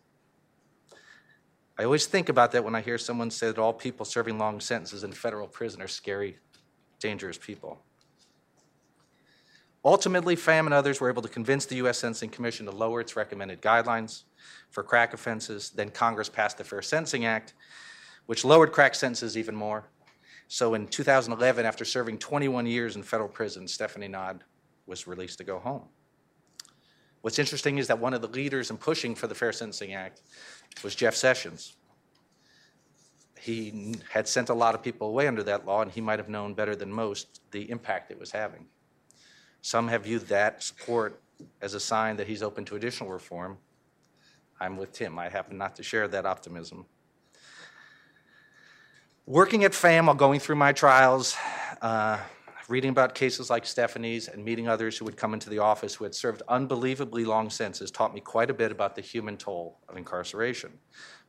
[1.80, 4.60] I always think about that when I hear someone say that all people serving long
[4.60, 6.38] sentences in federal prison are scary,
[7.00, 7.80] dangerous people.
[9.86, 12.00] Ultimately, FAMM and others were able to convince the U.S.
[12.00, 14.24] Sentencing Commission to lower its recommended guidelines
[14.72, 15.70] for crack offenses.
[15.70, 17.54] Then Congress passed the Fair Sentencing Act,
[18.26, 19.86] which lowered crack sentences even more.
[20.50, 24.42] So in 2011, after serving 21 years in federal prison, Stephanie Nodd
[24.86, 25.84] was released to go home.
[27.22, 30.22] What's interesting is that one of the leaders in pushing for the Fair Sentencing Act
[30.84, 31.74] was Jeff Sessions.
[33.40, 36.30] He had sent a lot of people away under that law, and he might have
[36.30, 38.66] known better than most the impact it was having.
[39.62, 41.22] Some have viewed that support
[41.62, 43.58] as a sign that he's open to additional reform.
[44.60, 45.18] I'm with Tim.
[45.18, 46.86] I happen not to share that optimism.
[49.26, 51.36] Working at FAMM while going through my trials,
[51.82, 52.20] uh,
[52.70, 56.04] reading about cases like Stephanie's and meeting others who would come into the office who
[56.04, 59.98] had served unbelievably long sentences taught me quite a bit about the human toll of
[59.98, 60.72] incarceration.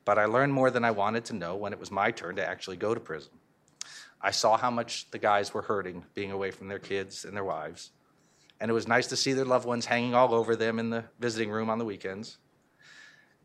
[0.05, 2.47] But I learned more than I wanted to know when it was my turn to
[2.47, 3.33] actually go to prison.
[4.21, 7.45] I saw how much the guys were hurting being away from their kids and their
[7.45, 7.91] wives.
[8.61, 11.05] And it was nice to see their loved ones hanging all over them in the
[11.21, 12.37] visiting room on the weekends.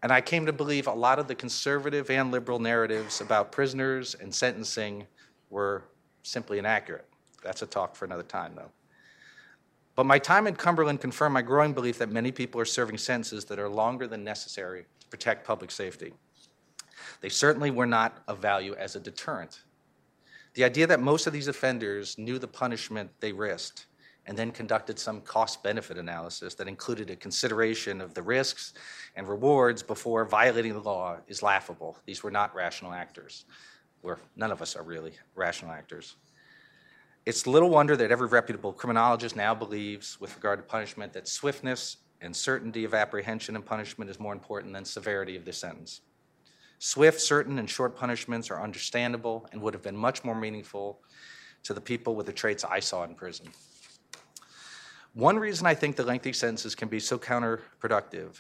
[0.03, 4.15] And I came to believe a lot of the conservative and liberal narratives about prisoners
[4.19, 5.07] and sentencing
[5.49, 5.85] were
[6.23, 7.07] simply inaccurate.
[7.45, 8.71] That's a talk for another time, though.
[9.95, 13.45] But my time in Cumberland confirmed my growing belief that many people are serving sentences
[13.45, 16.11] that are longer than necessary to protect public safety.
[17.21, 19.61] They certainly were not of value as a deterrent.
[20.55, 23.85] The idea that most of these offenders knew the punishment they risked
[24.25, 28.73] and then conducted some cost benefit analysis that included a consideration of the risks
[29.15, 31.97] and rewards before violating the law is laughable.
[32.05, 33.45] These were not rational actors.
[34.01, 36.15] We're, none of us are really rational actors.
[37.25, 41.97] It's little wonder that every reputable criminologist now believes, with regard to punishment, that swiftness
[42.21, 46.01] and certainty of apprehension and punishment is more important than severity of the sentence.
[46.77, 50.99] Swift, certain, and short punishments are understandable and would have been much more meaningful
[51.63, 53.47] to the people with the traits I saw in prison.
[55.13, 58.35] One reason I think the lengthy sentences can be so counterproductive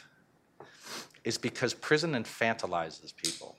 [1.23, 3.57] is because prison infantilizes people.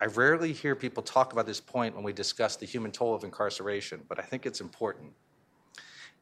[0.00, 3.24] I rarely hear people talk about this point when we discuss the human toll of
[3.24, 5.12] incarceration, but I think it's important.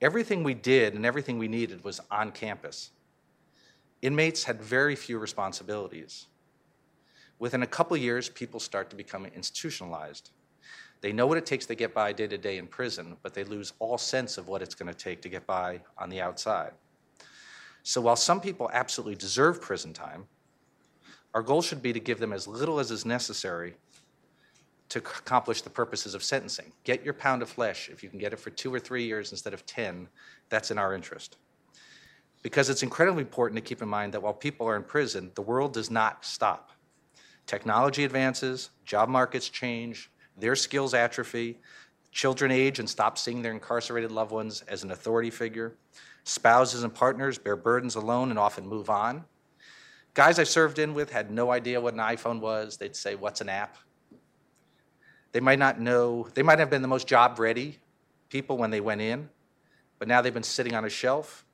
[0.00, 2.90] Everything we did and everything we needed was on campus.
[4.02, 6.26] Inmates had very few responsibilities.
[7.38, 10.30] Within a couple years, people start to become institutionalized.
[11.00, 13.42] They know what it takes to get by day to day in prison, but they
[13.42, 16.72] lose all sense of what it's going to take to get by on the outside.
[17.82, 20.26] So while some people absolutely deserve prison time,
[21.34, 23.74] our goal should be to give them as little as is necessary
[24.90, 26.70] to accomplish the purposes of sentencing.
[26.84, 27.88] Get your pound of flesh.
[27.90, 30.06] If you can get it for two or three years instead of 10,
[30.50, 31.38] that's in our interest.
[32.42, 35.42] Because it's incredibly important to keep in mind that while people are in prison, the
[35.42, 36.72] world does not stop.
[37.46, 41.58] Technology advances, job markets change, their skills atrophy,
[42.10, 45.74] children age and stop seeing their incarcerated loved ones as an authority figure,
[46.24, 49.24] spouses and partners bear burdens alone and often move on.
[50.14, 52.76] Guys I served in with had no idea what an iPhone was.
[52.76, 53.76] They'd say, What's an app?
[55.32, 57.78] They might not know, they might have been the most job ready
[58.28, 59.28] people when they went in,
[59.98, 61.44] but now they've been sitting on a shelf,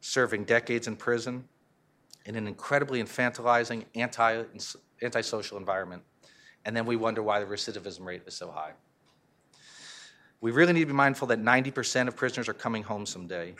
[0.00, 1.48] serving decades in prison
[2.24, 4.44] in an incredibly infantilizing, anti,
[5.02, 6.02] antisocial environment
[6.64, 8.72] and then we wonder why the recidivism rate is so high.
[10.40, 13.54] We really need to be mindful that 90% of prisoners are coming home someday,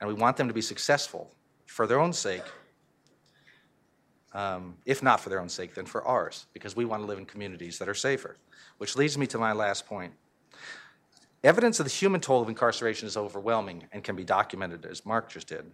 [0.00, 1.30] and we want them to be successful
[1.66, 2.42] for their own sake.
[4.32, 7.18] Um, if not for their own sake, then for ours, because we want to live
[7.18, 8.36] in communities that are safer.
[8.78, 10.12] Which leads me to my last point.
[11.42, 15.30] Evidence of the human toll of incarceration is overwhelming and can be documented, as Marc
[15.30, 15.64] just did.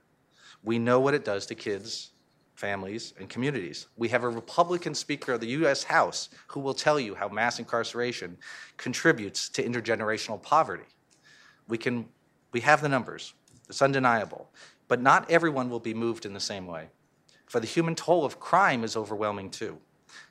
[0.63, 2.13] We know what it does to kids
[2.57, 3.87] families, and communities.
[3.97, 5.85] We have a Republican Speaker of the U.S.
[5.85, 8.37] House who will tell you how mass incarceration
[8.77, 10.85] contributes to intergenerational poverty.
[11.69, 12.09] We can,
[12.53, 13.35] we have the numbers.
[13.69, 14.51] It's undeniable.
[14.89, 16.89] But not everyone will be moved in the same way.
[17.47, 19.79] For the human toll of crime is overwhelming too.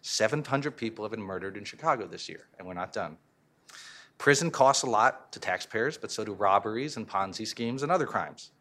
[0.02, 3.18] 700 people have been murdered in Chicago this year, and we're not done.
[4.18, 8.06] Prison costs a lot to taxpayers, but so do robberies and Ponzi schemes and other
[8.06, 8.52] crimes.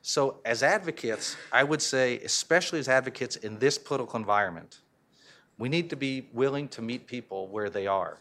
[0.00, 4.78] So, as advocates, I would say, especially as advocates in this political environment,
[5.58, 8.18] we need to be willing to meet people where they are.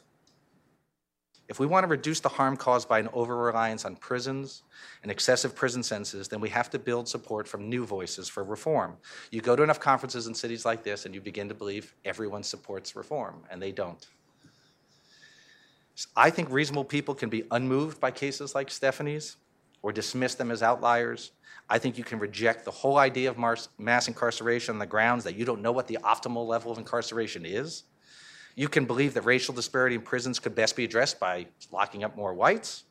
[1.49, 4.63] If we want to reduce the harm caused by an over reliance on prisons
[5.01, 8.97] and excessive prison sentences, then we have to build support from new voices for reform.
[9.31, 12.43] You go to enough conferences in cities like this and you begin to believe everyone
[12.43, 14.05] supports reform, and they don't.
[16.15, 19.37] I think reasonable people can be unmoved by cases like Stephanie's
[19.81, 21.31] or dismiss them as outliers.
[21.69, 23.37] I think you can reject the whole idea of
[23.77, 27.45] mass incarceration on the grounds that you don't know what the optimal level of incarceration
[27.45, 27.83] is.
[28.58, 32.18] You can believe that racial disparity in prisons could best be addressed by locking up
[32.18, 32.86] more whites.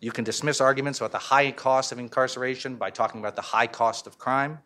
[0.00, 3.68] You can dismiss arguments about the high cost of incarceration by talking about the high
[3.68, 4.58] cost of crime.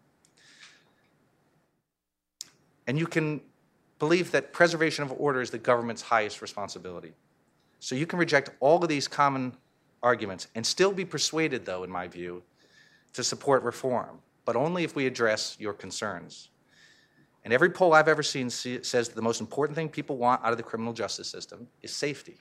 [2.87, 3.43] And you can
[3.99, 7.13] believe that preservation of order is the government's highest responsibility.
[7.81, 9.53] So you can reject all of these common
[10.03, 12.43] arguments and still be persuaded, though, in my view,
[13.13, 16.49] to support reform, but only if we address your concerns.
[17.47, 20.51] And every poll I've ever seen says that the most important thing people want out
[20.51, 22.39] of the criminal justice system is safety.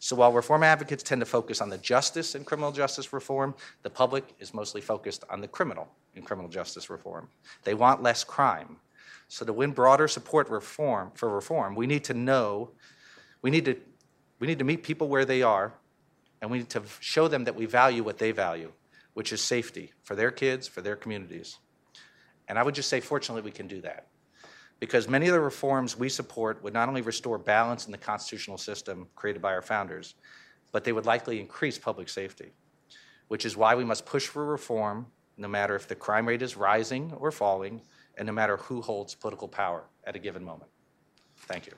[0.00, 3.54] So while reform advocates tend to focus on the justice in criminal justice reform,
[3.84, 7.28] the public is mostly focused on the criminal in criminal justice reform.
[7.62, 8.78] They want less crime.
[9.28, 12.72] So to win broader support reform for reform, we need to know,
[13.42, 13.76] we need to
[14.40, 15.72] we need to meet people where they are,
[16.42, 18.72] and we need to show them that we value what they value,
[19.14, 21.58] which is safety for their kids, for their communities.
[22.48, 24.08] And I would just say, fortunately, we can do that.
[24.78, 28.58] Because many of the reforms we support would not only restore balance in the constitutional
[28.58, 30.14] system created by our founders,
[30.72, 32.52] but they would likely increase public safety,
[33.28, 35.06] which is why we must push for reform
[35.36, 37.82] no matter if the crime rate is rising or falling,
[38.16, 40.70] and no matter who holds political power at a given moment.
[41.40, 41.72] Thank you.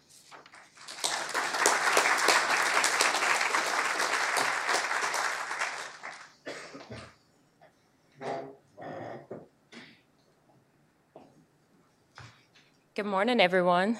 [12.98, 13.96] Good morning, everyone.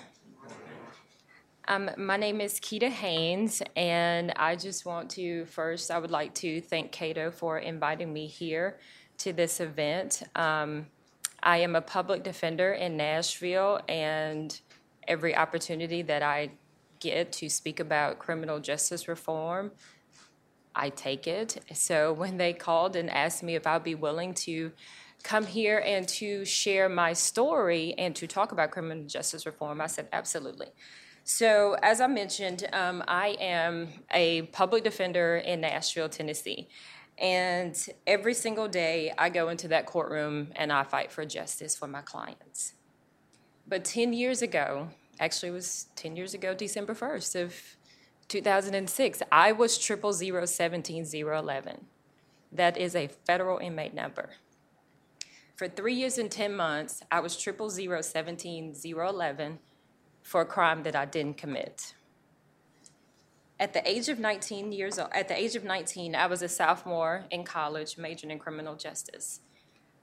[1.69, 6.35] Um, my name is Keeda Haynes, and I just want to first, I would like
[6.35, 8.81] to thank Cato for inviting me here
[9.19, 10.25] to this event.
[10.35, 10.87] Um,
[11.41, 14.61] I am a public defender in Nashville, and
[15.07, 16.51] every opportunity that I
[16.99, 19.71] get to speak about criminal justice reform,
[20.75, 21.63] I take it.
[21.73, 24.73] So when they called and asked me if I'd be willing to
[25.23, 29.81] come here and to share my story and to talk about criminal justice reform?
[29.81, 30.69] I said, absolutely.
[31.25, 36.69] So, as I mentioned, um, I am a public defender in Nashville, Tennessee.
[37.19, 41.89] And every single day, I go into that courtroom and I fight for justice for
[41.89, 42.75] my clients.
[43.67, 44.89] But 10 years ago,
[45.21, 47.55] actually, it was 10 years ago, December 1st of
[48.29, 51.87] 2006, I was triple zero seventeen zero eleven.
[52.53, 54.31] That is a federal inmate number.
[55.59, 59.59] For three years and 10 months, I was triple zero seventeen zero eleven
[60.23, 61.95] for a crime that I didn't commit.
[63.59, 66.49] At the age of 19 years old, at the age of 19, I was a
[66.49, 69.41] sophomore in college, majoring in criminal justice.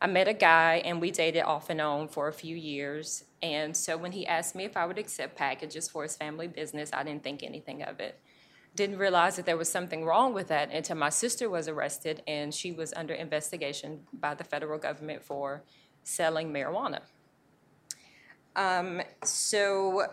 [0.02, 3.24] I met a guy and we dated off and on for a few years.
[3.42, 6.92] And so when he asked me if I would accept packages for his family business,
[6.92, 8.20] I didn't think anything of it
[8.76, 12.54] didn't realize that there was something wrong with that until my sister was arrested and
[12.54, 15.64] she was under investigation by the federal government for
[16.04, 17.00] selling marijuana.
[18.56, 20.06] Um, so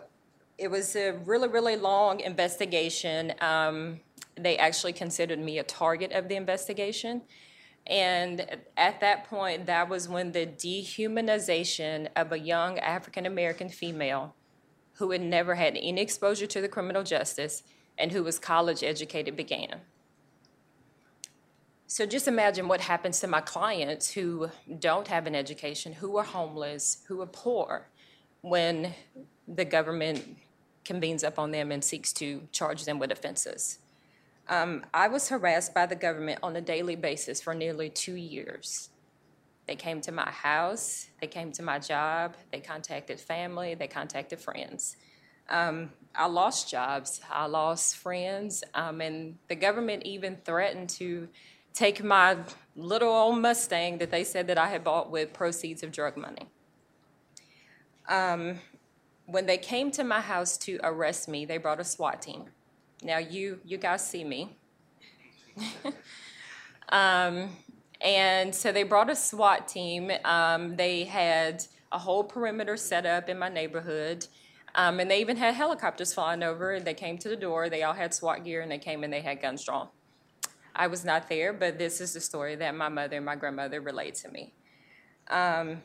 [0.59, 3.35] it was a really, really long investigation.
[3.41, 4.01] Um,
[4.37, 7.23] they actually considered me a target of the investigation.
[7.87, 8.47] And
[8.77, 14.35] at that point, that was when the dehumanization of a young African American female
[14.95, 17.65] who had never had any exposure to the criminal justice
[17.99, 19.81] and who was college educated began.
[21.87, 26.25] So just imagine what happens to my clients who don't have an education, who are
[26.25, 27.89] homeless, who are poor,
[28.41, 28.95] when
[29.47, 30.39] the government
[30.85, 33.79] convenes up on them and seeks to charge them with offenses.
[34.49, 38.89] Um, I was harassed by the government on a daily basis for nearly two years.
[39.67, 44.41] They came to my house, they came to my job, they contacted family, they contacted
[44.41, 44.97] friends.
[45.49, 51.29] Um, I lost jobs, I lost friends, um, and the government even threatened to
[51.73, 52.37] take my
[52.77, 56.49] little old Mustang that they said that I had bought with proceeds of drug money.
[58.09, 58.59] Um,
[59.27, 62.45] when they came to my house to arrest me, they brought a SWAT team.
[63.03, 64.57] Now you you guys see me.
[66.91, 67.51] um,
[68.01, 70.11] and so they brought a SWAT team.
[70.25, 74.27] Um, they had a whole perimeter set up in my neighborhood.
[74.75, 76.73] Um, and they even had helicopters flying over.
[76.73, 77.69] And they came to the door.
[77.69, 79.89] They all had SWAT gear, and they came and they had guns drawn.
[80.75, 83.81] I was not there, but this is the story that my mother and my grandmother
[83.81, 84.55] relayed to me.
[85.29, 85.83] Um,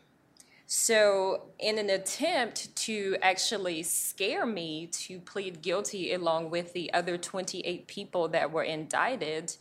[0.69, 7.17] so, in an attempt to actually scare me to plead guilty along with the other
[7.17, 9.55] 28 people that were indicted,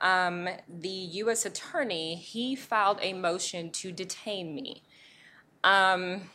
[0.00, 1.46] um, the U.S.
[1.46, 4.82] attorney he filed a motion to detain me.
[5.64, 6.30] Um,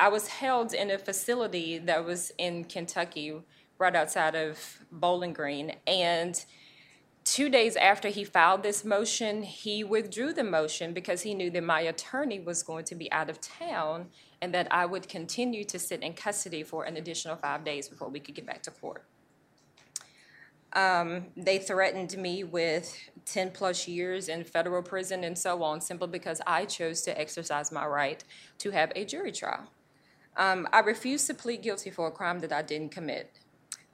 [0.00, 3.40] I was held in a facility that was in Kentucky,
[3.78, 6.44] right outside of Bowling Green, and
[7.24, 11.64] two days after he filed this motion, he withdrew the motion because he knew that
[11.64, 14.08] my attorney was going to be out of town
[14.42, 18.08] and that I would continue to sit in custody for an additional five days before
[18.08, 19.04] we could get back to court.
[20.74, 26.08] Um, they threatened me with 10 plus years in federal prison and so on simply
[26.08, 28.22] because I chose to exercise my right
[28.58, 29.70] to have a jury trial.
[30.36, 33.30] Um, I refused to plead guilty for a crime that I didn't commit.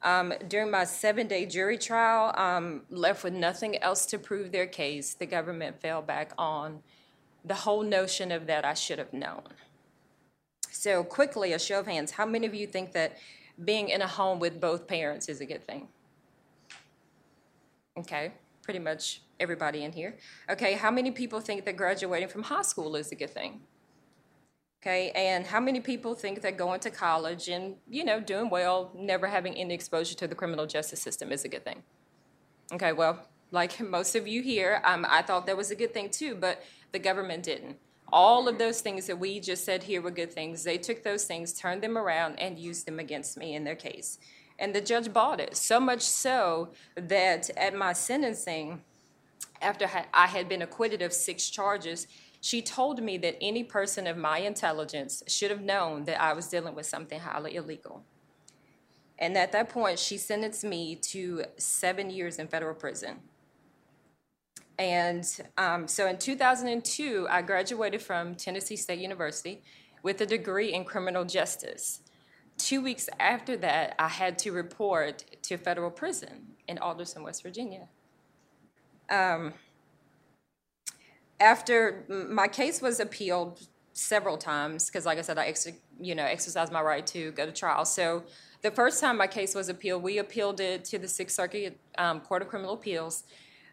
[0.02, 4.66] Um, during my seven day jury trial, um, left with nothing else to prove their
[4.66, 6.82] case, the government fell back on
[7.44, 9.42] the whole notion of that I should have known.
[10.70, 13.18] So, quickly, a show of hands, how many of you think that
[13.62, 15.88] being in a home with both parents is a good thing?
[17.98, 18.32] Okay,
[18.62, 20.16] pretty much everybody in here.
[20.48, 23.60] Okay, how many people think that graduating from high school is a good thing?
[24.82, 28.90] Okay, and how many people think that going to college and, you know, doing well,
[28.94, 31.82] never having any exposure to the criminal justice system is a good thing?
[32.72, 36.08] Okay, well, like most of you here, um, I thought that was a good thing
[36.08, 36.62] too, but
[36.92, 37.76] the government didn't.
[38.10, 41.24] All of those things that we just said here were good things, they took those
[41.24, 44.18] things, turned them around, and used them against me in their case.
[44.58, 48.80] And the judge bought it, so much so that at my sentencing,
[49.60, 52.06] after I had been acquitted of six charges,
[52.40, 56.46] she told me that any person of my intelligence should have known that I was
[56.48, 58.02] dealing with something highly illegal.
[59.18, 63.18] And at that point, she sentenced me to seven years in federal prison.
[64.78, 65.28] And
[65.58, 69.62] um, so in 2002, I graduated from Tennessee State University
[70.02, 72.00] with a degree in criminal justice.
[72.56, 77.88] Two weeks after that, I had to report to federal prison in Alderson, West Virginia.
[79.10, 79.52] Um,
[81.40, 85.66] after my case was appealed several times because like i said i ex-
[86.00, 87.84] you know exercised my right to go to trial.
[87.84, 88.24] So
[88.62, 92.20] the first time my case was appealed we appealed it to the sixth circuit um,
[92.20, 93.24] court of criminal appeals.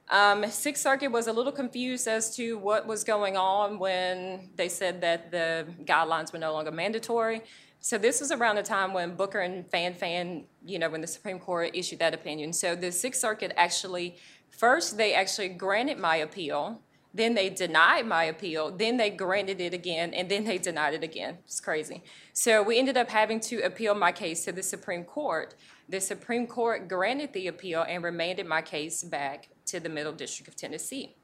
[0.09, 4.69] Um, sixth circuit was a little confused as to what was going on when they
[4.69, 7.41] said that the guidelines were no longer mandatory.
[7.81, 11.39] So this was around the time when booker and Fanfan you know when the supreme
[11.39, 12.53] court issued that opinion.
[12.53, 14.17] So the sixth circuit actually
[14.49, 16.81] first they actually granted my appeal
[17.17, 18.71] then they denied my appeal.
[18.71, 21.39] Then they granted it again, and then they denied it again.
[21.45, 22.03] It's crazy.
[22.33, 25.55] So we ended up having to appeal my case to the Supreme Court.
[25.89, 30.47] The Supreme Court granted the appeal and remanded my case back to the Middle District
[30.47, 31.15] of Tennessee.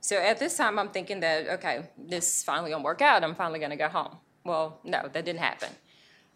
[0.00, 3.24] So at this time, I'm thinking that, okay, this is finally to work out.
[3.24, 4.18] I'm finally to go home.
[4.44, 5.70] Well, no, that didn't happen.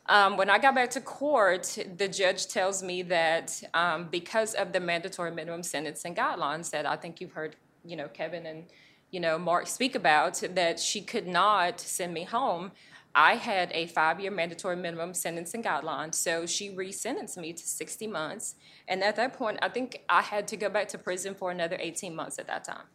[0.07, 4.73] Um, when I got back to court, the judge tells me that um, because of
[4.73, 7.55] the mandatory minimum sentencing guidelines that I think you've heard,
[7.85, 8.65] you know, Kevin and
[9.13, 12.73] you know, Marc speak about, that she could not send me home.
[13.15, 18.55] I had a five-year mandatory minimum sentencing guideline, so she resentenced me to 60 months.
[18.89, 21.77] And at that point, I think I had to go back to prison for another
[21.79, 22.87] 18 months at that time.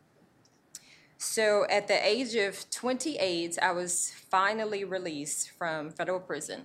[1.20, 6.64] So at the age of 28, I was finally released from federal prison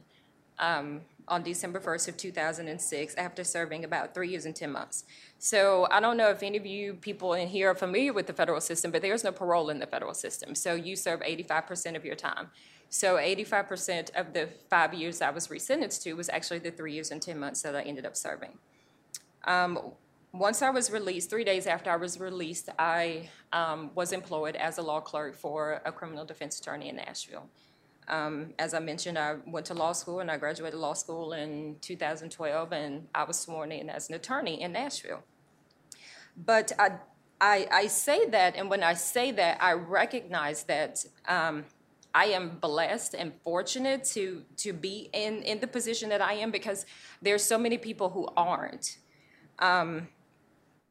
[0.59, 5.05] um, on December 1st of 2006 after serving about three years and 10 months.
[5.39, 8.33] So I don't know if any of you people in here are familiar with the
[8.33, 10.55] federal system, but there's no parole in the federal system.
[10.55, 12.49] So you serve 85% of your time.
[12.89, 17.11] So 85% of the five years I was resentenced to was actually the three years
[17.11, 18.59] and 10 months that I ended up serving.
[19.45, 19.93] Um,
[20.33, 24.79] once I was released, three days after I was released, I um, was employed as
[24.79, 27.49] a law clerk for a criminal defense attorney in Nashville.
[28.09, 31.77] Um, as I mentioned, I went to law school and I graduated law school in
[31.81, 35.23] 2012, and I was sworn in as an attorney in Nashville.
[36.37, 36.99] But I,
[37.41, 41.65] I, I say that, and when I say that, I recognize that um,
[42.15, 46.51] I am blessed and fortunate to to be in in the position that I am
[46.51, 46.85] because
[47.23, 48.99] there's so many people who aren't.
[49.59, 50.09] Um,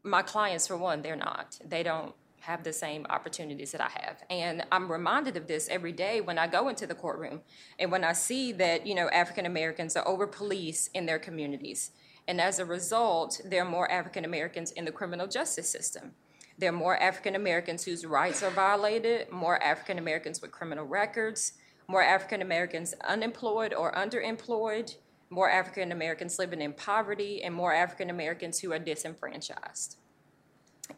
[0.03, 1.59] my clients, for one, they're not.
[1.64, 4.24] They don't have the same opportunities that I have.
[4.30, 7.42] And I'm reminded of this every day when I go into the courtroom
[7.78, 11.92] and when I see that, you know, African Americans are over policed in their communities.
[12.28, 16.14] And as a result, there are more African Americans in the criminal justice system.
[16.58, 21.54] There are more African Americans whose rights are violated, more African Americans with criminal records,
[21.88, 24.96] more African Americans unemployed or underemployed,
[25.30, 29.98] more African Americans living in poverty, and more African Americans who are disenfranchised.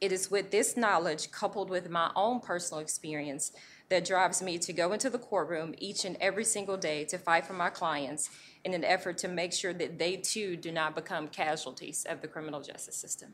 [0.02, 3.52] It is with this knowledge, coupled with my own personal experience,
[3.90, 7.46] that drives me to go into the courtroom each and every single day to fight
[7.46, 8.30] for my clients
[8.64, 12.28] in an effort to make sure that they too do not become casualties of the
[12.28, 13.34] criminal justice system.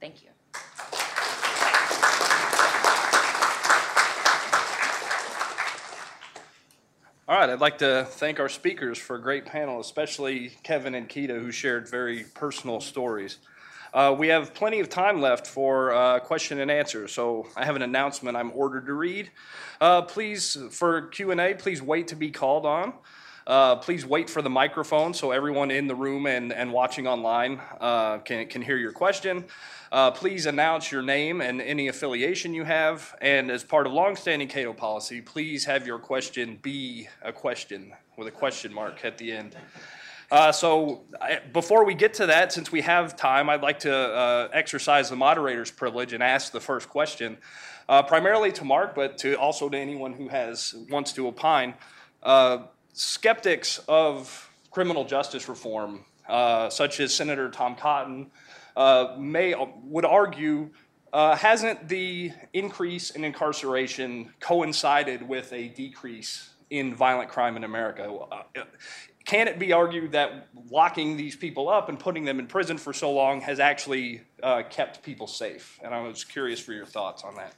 [0.00, 0.30] Thank you.
[7.28, 11.08] All right, I'd like to thank our speakers for a great panel, especially Kevin and
[11.08, 13.38] Keeda, who shared very personal stories.
[13.94, 17.76] Uh, we have plenty of time left for uh, question and answer, so I have
[17.76, 19.30] an announcement I'm ordered to read.
[19.82, 22.94] Uh, please, for Q&A, please wait to be called on.
[23.46, 27.60] Uh, please wait for the microphone so everyone in the room and, and watching online
[27.80, 29.44] uh, can, can hear your question.
[29.90, 33.14] Uh, please announce your name and any affiliation you have.
[33.20, 38.26] And as part of longstanding Cato policy, please have your question be a question with
[38.26, 39.54] a question mark at the end.
[40.32, 43.94] Uh, so I, before we get to that, since we have time, I'd like to
[43.94, 47.36] uh, exercise the moderator's privilege and ask the first question,
[47.86, 51.74] uh, primarily to Marc, but to also to anyone who has wants to opine.
[52.22, 52.60] Uh,
[52.94, 58.30] skeptics of criminal justice reform, uh, such as Senator Tom Cotton,
[58.74, 59.54] uh, may
[59.84, 60.70] would argue.
[61.12, 68.10] hasn't the increase in incarceration coincided with a decrease in violent crime in America?
[69.24, 72.92] Can it be argued that locking these people up and putting them in prison for
[72.92, 75.78] so long has actually uh, kept people safe?
[75.82, 77.54] And I was curious for your thoughts on that.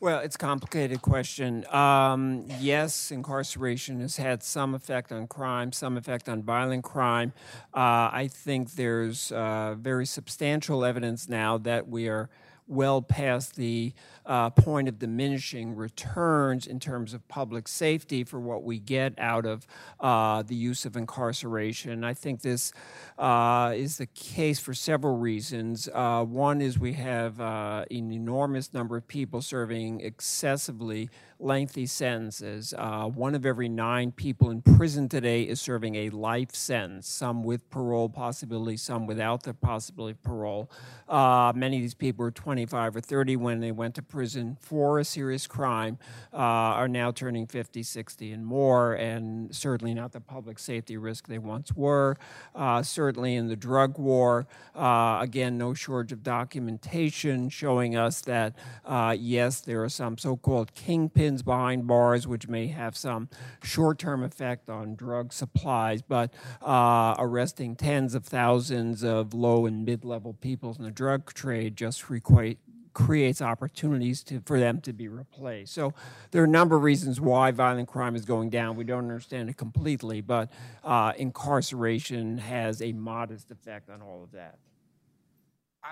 [0.00, 1.64] Well, it's a complicated question.
[1.72, 7.32] Um, yes, incarceration has had some effect on crime, some effect on violent crime.
[7.72, 12.28] Uh, I think there's uh, very substantial evidence now that we are
[12.66, 13.94] well past the
[14.26, 19.46] uh, point of diminishing returns in terms of public safety for what we get out
[19.46, 19.66] of
[20.00, 22.04] uh, the use of incarceration.
[22.04, 22.72] I think this
[23.18, 25.88] uh, is the case for several reasons.
[25.92, 32.72] Uh, one is we have uh, an enormous number of people serving excessively lengthy sentences.
[32.78, 37.68] One of every nine people in prison today is serving a life sentence, some with
[37.70, 40.70] parole possibility, some without the possibility of parole.
[41.08, 45.00] Uh, many of these people were 25 or 30 when they went to prison for
[45.00, 45.98] a serious crime,
[46.32, 51.26] uh, are now turning 50, 60, and more, and certainly not the public safety risk
[51.26, 52.16] they once were.
[52.54, 54.46] Uh, certainly in the drug war,
[54.76, 58.54] uh, again, no shortage of documentation showing us that,
[58.84, 63.28] uh, yes, there are some so called kingpins behind bars, which may have some
[63.64, 69.84] short term effect on drug supplies, but uh, arresting tens of thousands of low and
[69.84, 72.54] mid level people in the drug trade just require
[72.94, 75.74] creates opportunities to, for them to be replaced.
[75.74, 75.92] So
[76.30, 78.76] there are a number of reasons why violent crime is going down.
[78.76, 80.50] We don't understand it completely, but
[80.82, 84.58] uh, incarceration has a modest effect on all of that.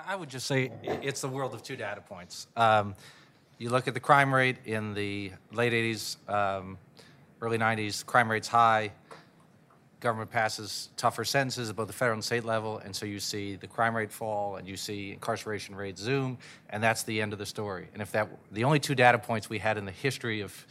[0.07, 2.47] I would just say it's the world of two data points.
[2.57, 2.95] Um,
[3.59, 6.79] you look at the crime rate in the late 80s, um,
[7.43, 8.93] early 90s, crime rate's high.
[10.03, 13.55] Government passes tougher sentences at both the federal and state level, and so you see
[13.55, 16.39] the crime rate fall and you see incarceration rates zoom,
[16.71, 17.87] and that's the end of the story.
[17.93, 20.67] And if that the only two data points we had in the history of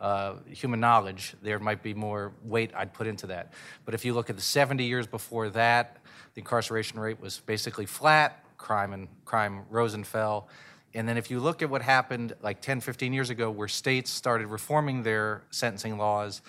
[0.00, 3.52] uh, human knowledge, there might be more weight I'd put into that.
[3.84, 5.98] But if you look at the 70 years before that,
[6.34, 8.44] the incarceration rate was basically flat.
[8.58, 10.48] Crime and crime rose and fell.
[10.92, 14.10] And then if you look at what happened like 10, 15 years ago, where states
[14.10, 16.42] started reforming their sentencing laws,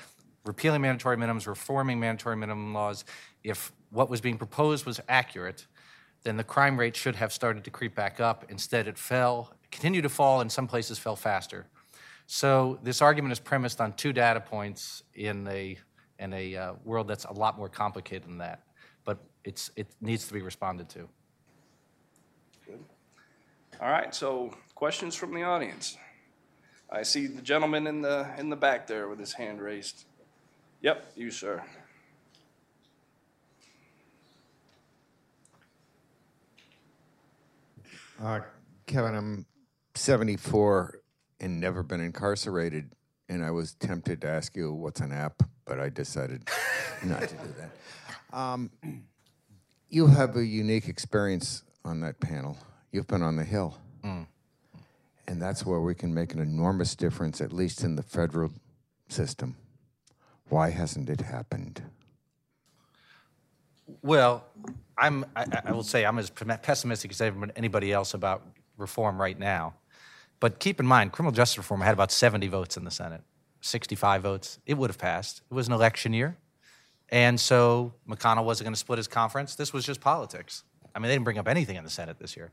[0.46, 3.06] repealing mandatory minimums, reforming mandatory minimum laws,
[3.44, 5.68] if what was being proposed was accurate,
[6.24, 8.46] then the crime rate should have started to creep back up.
[8.50, 11.66] Instead, it fell, continued to fall, and some places fell faster.
[12.26, 15.78] So this argument is premised on two data points in a
[16.20, 18.64] in a uh, world that's a lot more complicated than that.
[19.04, 21.10] But it's it needs to be responded to.
[23.82, 25.98] All right, so questions from the audience.
[26.90, 30.06] I see the gentleman in the, in the back there with his hand raised.
[30.84, 31.64] Yep, you, sir.
[38.22, 38.42] Uh,
[38.86, 39.46] Kevin, I'm
[39.96, 41.00] 74
[41.40, 42.92] and never been incarcerated,
[43.30, 46.50] and I was tempted to ask you what's an app, but I decided
[47.06, 48.38] not to do that.
[48.38, 48.70] Um,
[49.88, 52.58] you have a unique experience on that panel.
[52.92, 53.78] You've been on the Hill.
[55.26, 58.52] And that's where we can make an enormous difference, at least in the federal
[59.08, 59.56] system.
[60.54, 61.82] Why hasn't it happened?
[64.04, 64.46] Well,
[64.96, 67.20] I'm, I, I will say I'm as pessimistic as
[67.56, 68.44] anybody else about
[68.78, 69.74] reform right now.
[70.40, 73.22] But keep in mind, criminal justice reform had about 70 votes in the Senate,
[73.62, 74.60] 65 votes.
[74.68, 75.42] It would have passed.
[75.50, 76.38] It was an election year.
[77.10, 79.56] And so McConnell wasn't going to split his conference.
[79.56, 80.66] This was just politics.
[80.94, 82.52] I mean, they didn't bring up anything in the Senate this year.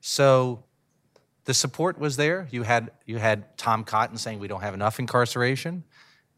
[0.00, 0.64] So
[1.44, 2.48] the support was there.
[2.50, 5.84] You had, you had Tom Cotton saying we don't have enough incarceration.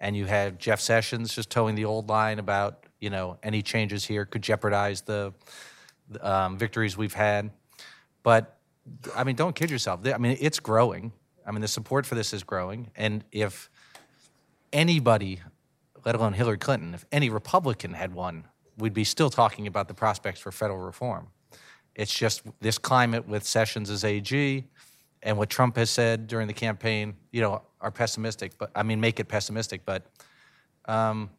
[0.01, 4.05] And you had Jeff Sessions just towing the old line about, you know, any changes
[4.05, 5.33] here could jeopardize the
[6.21, 7.51] um, victories we've had.
[8.23, 8.59] But
[9.15, 10.01] I mean, don't kid yourself.
[10.07, 11.13] I mean, it's growing.
[11.47, 12.91] I mean, the support for this is growing.
[12.97, 13.71] And if
[14.73, 15.41] anybody,
[16.05, 18.45] let alone Hillary Clinton, if any Republican had won,
[18.79, 21.29] we'd be still talking about the prospects for federal reform.
[21.95, 24.65] It's just this climate with Sessions as AG
[25.23, 28.59] and what Trump has said during the campaign, you know, are pessimistic.
[28.59, 29.85] But I mean, make it pessimistic.
[29.85, 30.03] But
[30.87, 31.31] um,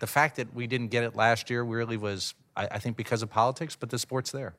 [0.00, 3.22] the fact that we didn't get it last year really was, I, I think, because
[3.22, 3.76] of politics.
[3.76, 4.54] But the sport's there.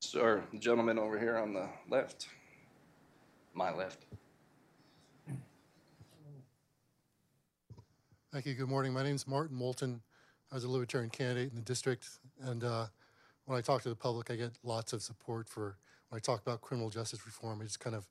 [0.00, 2.28] Sir, the gentleman over here on the left,
[3.54, 4.04] my left.
[8.30, 8.54] Thank you.
[8.54, 8.92] Good morning.
[8.92, 10.02] My name is Martin Moulton.
[10.52, 12.06] I was a Libertarian candidate in the district,
[12.42, 12.86] and uh,
[13.46, 15.78] when I talk to the public, I get lots of support for
[16.10, 17.60] when I talk about criminal justice reform.
[17.60, 18.06] I just kind of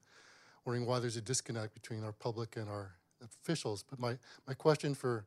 [0.65, 2.91] wondering why there's a disconnect between our public and our
[3.23, 3.83] officials.
[3.83, 5.25] But my, my question for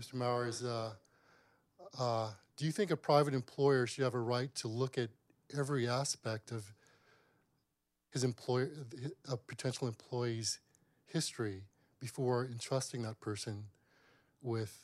[0.00, 0.14] Mr.
[0.14, 0.92] Mauer is, uh,
[1.98, 5.10] uh, do you think a private employer should have a right to look at
[5.56, 6.72] every aspect of
[8.10, 8.70] his employer,
[9.30, 10.60] a potential employee's
[11.06, 11.62] history
[12.00, 13.64] before entrusting that person
[14.42, 14.80] with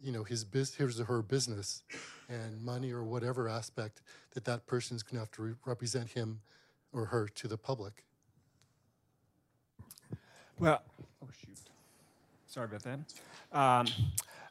[0.00, 1.82] you know his his or her business
[2.28, 4.00] and money or whatever aspect
[4.34, 6.40] that that person is going to have to re- represent him
[6.92, 8.04] or her to the public.
[10.58, 10.82] Well,
[11.22, 11.56] oh shoot,
[12.46, 12.98] sorry about that.
[13.56, 13.86] Um,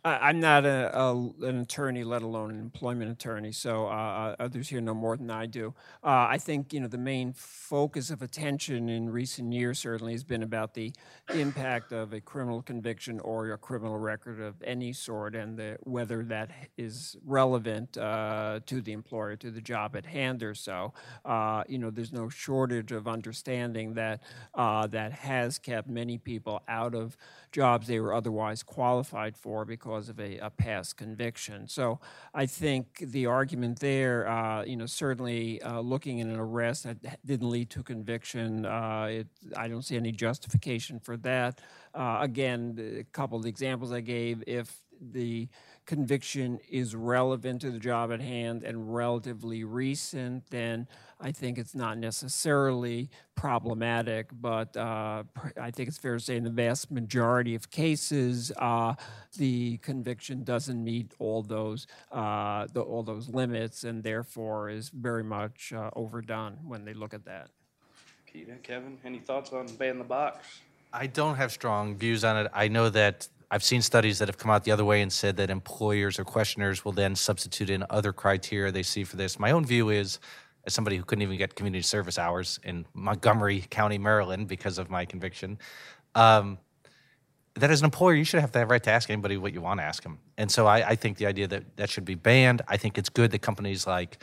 [0.04, 1.12] I, am not a, a,
[1.44, 5.30] an attorney, let alone an employment attorney, so uh, uh, others here know more than
[5.30, 5.74] I do.
[6.04, 10.24] Uh, I think you know the main focus of attention in recent years certainly has
[10.24, 10.94] been about the
[11.34, 16.24] impact of a criminal conviction or a criminal record of any sort, and the, whether
[16.24, 20.94] that is relevant uh, to the employer, to the job at hand, or so.
[21.26, 24.22] Uh, you know, there's no shortage of understanding that
[24.54, 27.18] uh, that has kept many people out of
[27.52, 31.68] jobs they were otherwise qualified for because of a, a past conviction.
[31.68, 32.00] So
[32.34, 36.98] I think the argument there, uh, you know, certainly uh, looking at an arrest that
[37.26, 41.62] didn't lead to conviction, uh, it, I don't see any justification for that.
[41.94, 45.48] Uh, again, a couple of examples I gave, if the
[45.88, 50.86] conviction is relevant to the job at hand and relatively recent, then
[51.20, 54.28] I think it's not necessarily problematic.
[54.40, 55.24] But uh,
[55.60, 58.94] I think it's fair to say in the vast majority of cases, uh,
[59.38, 65.24] the conviction doesn't meet all those uh, the, all those limits, and therefore is very
[65.24, 67.50] much uh, overdone when they look at that.
[68.32, 70.60] Keeda, Kevin, any thoughts on ban the box?
[70.92, 72.52] I don't have strong views on it.
[72.54, 75.38] I know that I've seen studies that have come out the other way and said
[75.38, 79.40] that employers or questioners will then substitute in other criteria they see for this.
[79.40, 80.20] My own view is,
[80.66, 84.90] as somebody who couldn't even get community service hours in Montgomery County, Maryland, because of
[84.90, 85.58] my conviction,
[86.14, 86.58] um,
[87.56, 89.80] that as an employer, you should have the right to ask anybody what you want
[89.80, 90.20] to ask them.
[90.38, 92.62] And so I, I think the idea that that should be banned.
[92.68, 94.22] I think it's good that companies like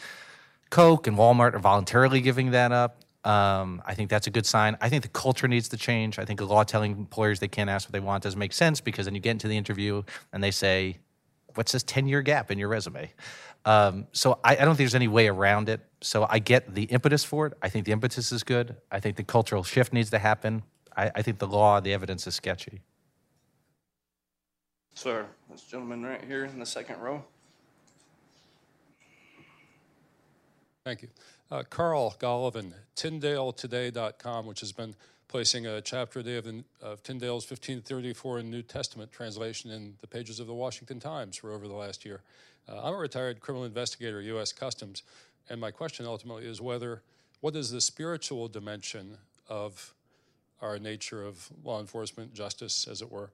[0.70, 3.04] Coke and Walmart are voluntarily giving that up.
[3.25, 4.77] Um, I think that's a good sign.
[4.83, 6.18] I think the culture needs to change.
[6.18, 8.83] I think a law telling employers they can't ask what they want doesn't make sense
[8.83, 10.03] because then you get into the interview
[10.33, 10.99] and they say,
[11.55, 13.12] What's this 10 year gap in your resume?
[13.64, 15.81] Um, so I, I, don't think there's any way around it.
[16.03, 17.55] So I get the impetus for it.
[17.62, 18.77] I think the impetus is good.
[18.91, 20.64] I think the cultural shift needs to happen.
[20.97, 22.83] I, I think the law, the evidence is sketchy.
[24.95, 27.25] Sir, this gentleman right here in the second row.
[30.85, 31.09] Thank you.
[31.51, 34.95] Uh, Carl Golovin, TyndaleToday.com, which has been
[35.29, 40.07] placing a chapter a day of, the, of Tyndale's 1534 New Testament translation in the
[40.07, 42.23] pages of the Washington Times for over the last year.
[42.67, 44.53] Uh, I'm a retired criminal investigator, U.S.
[44.53, 45.03] Customs,
[45.51, 47.03] and my question ultimately is whether
[47.41, 49.93] what is the spiritual dimension of
[50.63, 53.31] our nature of law enforcement, justice, as it were,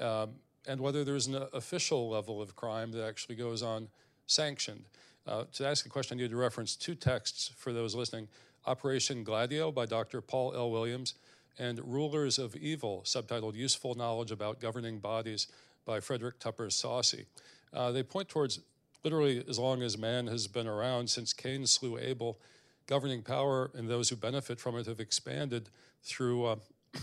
[0.00, 0.30] um,
[0.68, 3.88] and whether there's an official level of crime that actually goes on
[4.28, 4.84] sanctioned.
[5.28, 8.28] Uh, to ask a question, I need to reference two texts for those listening
[8.66, 10.22] Operation Gladio by Dr.
[10.22, 10.70] Paul L.
[10.70, 11.14] Williams,
[11.58, 15.46] and Rulers of Evil, subtitled Useful Knowledge About Governing Bodies
[15.84, 17.26] by Frederick Tupper Saussy.
[17.74, 18.60] Uh, they point towards
[19.04, 22.38] literally as long as man has been around, since Cain slew Abel,
[22.86, 25.68] governing power and those who benefit from it have expanded
[26.02, 26.56] through uh,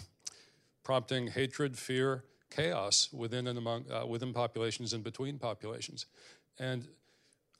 [0.84, 6.08] prompting hatred, fear, chaos within and among uh, within populations and between populations.
[6.58, 6.88] And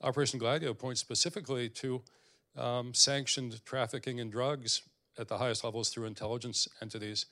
[0.02, 2.02] Operation Gladio points specifically to
[2.56, 4.82] um, sanctioned trafficking in drugs
[5.18, 7.26] at the highest levels through intelligence entities,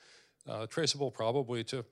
[0.48, 1.84] uh, traceable probably to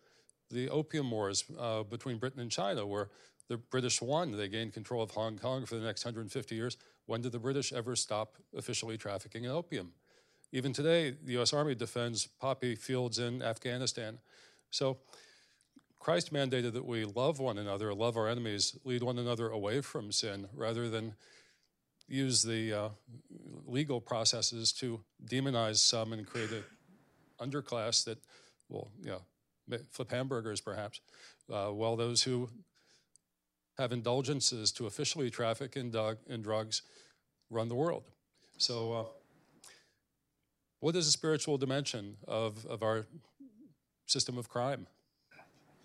[0.51, 3.09] the opium wars uh, between Britain and China, where
[3.49, 4.33] the British won.
[4.33, 6.77] They gained control of Hong Kong for the next 150 years.
[7.07, 9.93] When did the British ever stop officially trafficking in opium?
[10.53, 14.18] Even today, the US Army defends poppy fields in Afghanistan.
[14.70, 14.99] So
[16.03, 20.11] Christ mandated that we love one another, love our enemies, lead one another away from
[20.11, 21.14] sin, rather than
[22.09, 22.88] use the uh,
[23.66, 26.64] legal processes to demonize some and create an
[27.40, 28.18] underclass that
[28.68, 31.00] will, you know, flip hamburgers perhaps,
[31.53, 32.50] uh, while those who
[33.78, 36.82] have indulgences to officially traffic in, dog, in drugs
[37.48, 38.03] run the world.
[38.59, 39.05] So, uh,
[40.80, 43.07] what is the spiritual dimension of, of our
[44.07, 44.88] system of crime?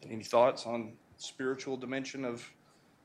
[0.04, 2.48] Any thoughts on spiritual dimension of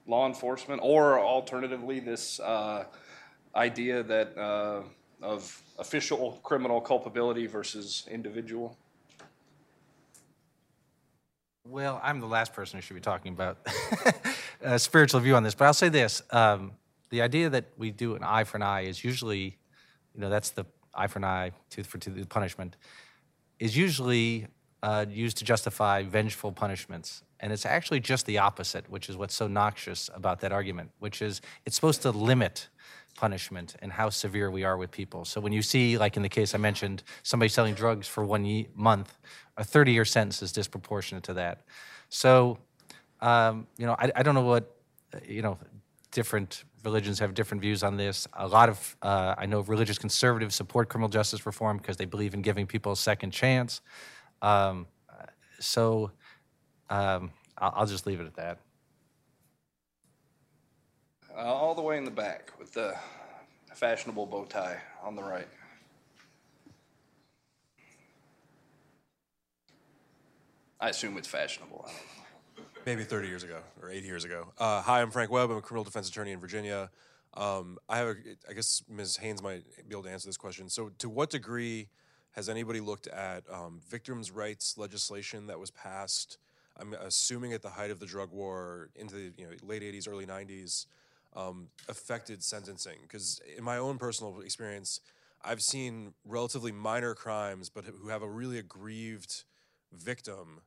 [0.07, 2.85] law enforcement, or alternatively, this uh,
[3.55, 4.83] idea that uh,
[5.23, 8.77] of official criminal culpability versus individual?
[11.69, 13.59] Well, I'm the last person who should be talking about
[14.61, 16.73] a spiritual view on this, but I'll say this: um,
[17.11, 19.59] the idea that we do an eye for an eye is usually,
[20.15, 20.65] you know, that's the
[20.95, 22.77] eye for an eye, tooth for tooth punishment,
[23.59, 24.49] is usually
[24.83, 29.35] uh, used to justify vengeful punishments, and it's actually just the opposite, which is what's
[29.35, 32.69] so noxious about that argument, which is it's supposed to limit
[33.15, 35.25] punishment and how severe we are with people.
[35.25, 38.45] So when you see, like in the case I mentioned, somebody selling drugs for one
[38.45, 39.17] ye- month,
[39.57, 41.63] a 30 year sentence is disproportionate to that.
[42.09, 42.59] So,
[43.21, 44.77] um, you know, I, I don't know what,
[45.27, 45.59] you know,
[46.11, 48.27] different religions have different views on this.
[48.35, 52.35] A lot of, uh, I know religious conservatives support criminal justice reform because they believe
[52.35, 53.81] in giving people a second chance.
[54.43, 54.87] Um,
[55.61, 56.11] so
[56.91, 58.59] um, I'll, I'll just leave it at that.
[61.35, 62.95] Uh, all the way in the back with the
[63.75, 65.49] fashionable bow tie on the right.
[70.79, 71.85] I assume it's fashionable.
[71.87, 71.93] I
[72.57, 72.65] don't know.
[72.85, 74.53] maybe 30 years ago or 80 years ago.
[74.59, 75.51] Uh, hi, I'm Frank Webb.
[75.51, 76.91] I'm a criminal defense attorney in Virginia.
[77.35, 78.15] Um, I have, a,
[78.51, 79.17] I guess Ms.
[79.19, 80.69] Haynes might be able to answer this question.
[80.69, 81.89] So, to what degree
[82.33, 86.39] has anybody looked at um, victims' rights legislation that was passed?
[86.79, 90.09] I'm assuming at the height of the drug war into the you know, late 80s,
[90.09, 90.87] early 90s,
[91.37, 92.99] um, affected sentencing.
[93.03, 95.01] Because in my own personal experience,
[95.45, 99.45] I've seen relatively minor crimes, but who have a really aggrieved
[99.93, 100.61] victim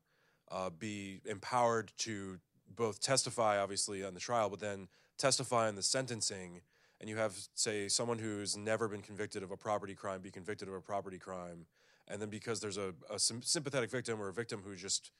[0.51, 2.39] uh, be empowered to
[2.75, 4.87] both testify, obviously, on the trial, but then
[5.17, 6.61] testify in the sentencing.
[7.05, 10.67] And you have, say, someone who's never been convicted of a property crime be convicted
[10.67, 11.67] of a property crime.
[12.07, 15.11] And then because there's a, a sympathetic victim or a victim who just,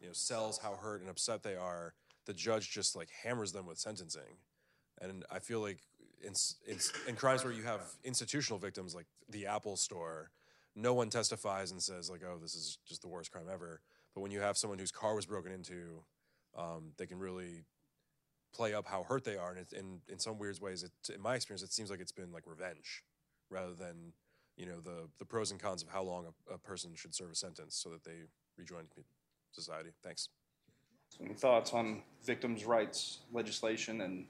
[0.00, 1.94] you know, sells how hurt and upset they are,
[2.26, 4.38] the judge just like hammers them with sentencing.
[5.00, 5.78] And I feel like
[6.22, 6.34] in,
[6.68, 6.78] in,
[7.08, 10.30] in crimes where you have institutional victims like the Apple store,
[10.76, 13.80] no one testifies and says like, "Oh, this is just the worst crime ever."
[14.14, 16.04] But when you have someone whose car was broken into,
[16.56, 17.64] um, they can really
[18.52, 19.50] play up how hurt they are.
[19.50, 22.12] And it, in in some weird ways, it, in my experience, it seems like it's
[22.12, 23.02] been like revenge,
[23.50, 24.12] rather than
[24.56, 27.30] you know the the pros and cons of how long a, a person should serve
[27.30, 28.26] a sentence so that they
[28.56, 28.84] rejoin
[29.52, 29.90] society.
[30.02, 30.28] Thanks.
[31.08, 34.24] So any thoughts on victims' rights legislation and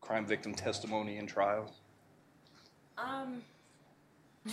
[0.00, 1.80] crime victim testimony in trials?
[2.96, 3.42] Um,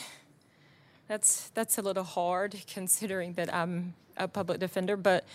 [1.07, 5.25] that's that's a little hard considering that I'm a public defender, but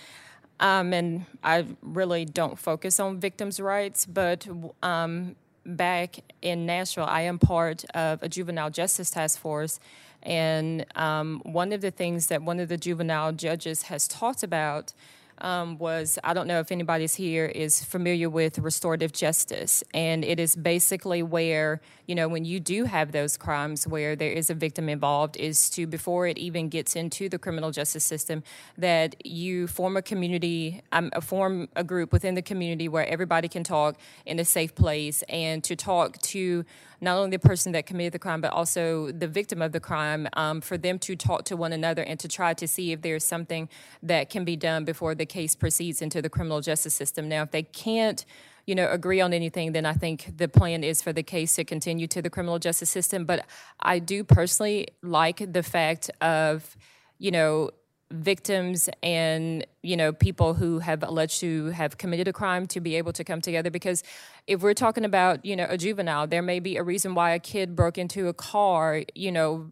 [0.60, 4.06] um, and I really don't focus on victims' rights.
[4.06, 4.46] But
[4.82, 9.80] um, back in Nashville, I am part of a juvenile justice task force,
[10.22, 14.92] and um, one of the things that one of the juvenile judges has talked about
[15.40, 20.40] um, was I don't know if anybody's here is familiar with restorative justice, and it
[20.40, 24.54] is basically where you know when you do have those crimes where there is a
[24.54, 28.42] victim involved, is to before it even gets into the criminal justice system,
[28.76, 33.64] that you form a community, um, form a group within the community where everybody can
[33.64, 36.64] talk in a safe place, and to talk to
[37.00, 40.28] not only the person that committed the crime, but also the victim of the crime,
[40.34, 43.24] um, for them to talk to one another and to try to see if there's
[43.24, 43.68] something
[44.02, 47.28] that can be done before the case proceeds into the criminal justice system.
[47.28, 48.24] Now, if they can't,
[48.66, 51.64] you know, agree on anything, then I think the plan is for the case to
[51.64, 53.24] continue to the criminal justice system.
[53.24, 53.46] But
[53.80, 56.76] I do personally like the fact of,
[57.18, 57.70] you know,
[58.10, 62.96] victims and you know people who have alleged to have committed a crime to be
[62.96, 63.70] able to come together.
[63.70, 64.02] Because
[64.46, 67.38] if we're talking about you know a juvenile there may be a reason why a
[67.38, 69.70] kid broke into a car you know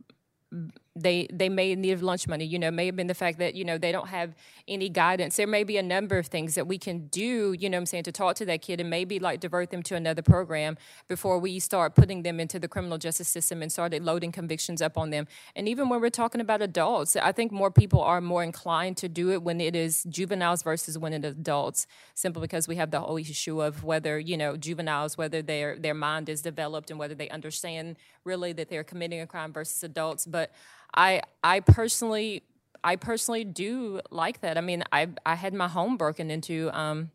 [0.97, 3.65] they they may need lunch money you know may have been the fact that you
[3.65, 4.35] know they don't have
[4.69, 5.37] any guidance.
[5.37, 8.05] There may be a number of things that we can do you know i'm saying
[8.05, 10.77] to talk to that kid and maybe like divert them to another program
[11.09, 14.97] before we start putting them into the criminal justice system and started loading convictions up
[14.99, 15.27] on them.
[15.55, 19.09] And even when we're talking about adults i think more people are more inclined to
[19.09, 22.91] do it when it is juveniles versus when it is adults simply because we have
[22.91, 26.99] the whole issue of whether you know juveniles whether their their mind is developed and
[26.99, 30.27] whether they understand really that they're committing a crime versus adults.
[30.27, 30.51] But
[30.95, 32.43] I I personally
[32.85, 34.57] I personally do like that.
[34.57, 37.11] I mean, I I had my home broken into, um,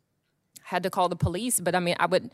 [0.64, 2.32] had to call the police, but I mean, I would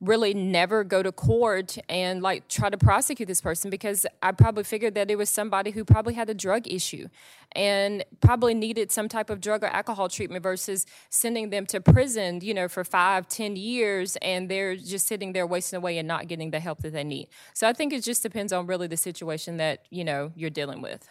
[0.00, 4.64] really never go to court and like try to prosecute this person because I probably
[4.64, 7.08] figured that it was somebody who probably had a drug issue
[7.52, 12.40] and probably needed some type of drug or alcohol treatment versus sending them to prison,
[12.42, 16.28] you know, for five, ten years and they're just sitting there wasting away and not
[16.28, 17.28] getting the help that they need.
[17.54, 20.82] So I think it just depends on really the situation that, you know, you're dealing
[20.82, 21.08] with.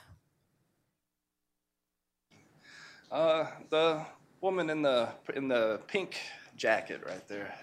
[3.12, 4.04] Uh, the
[4.42, 6.18] woman in the in the pink
[6.58, 7.54] jacket right there.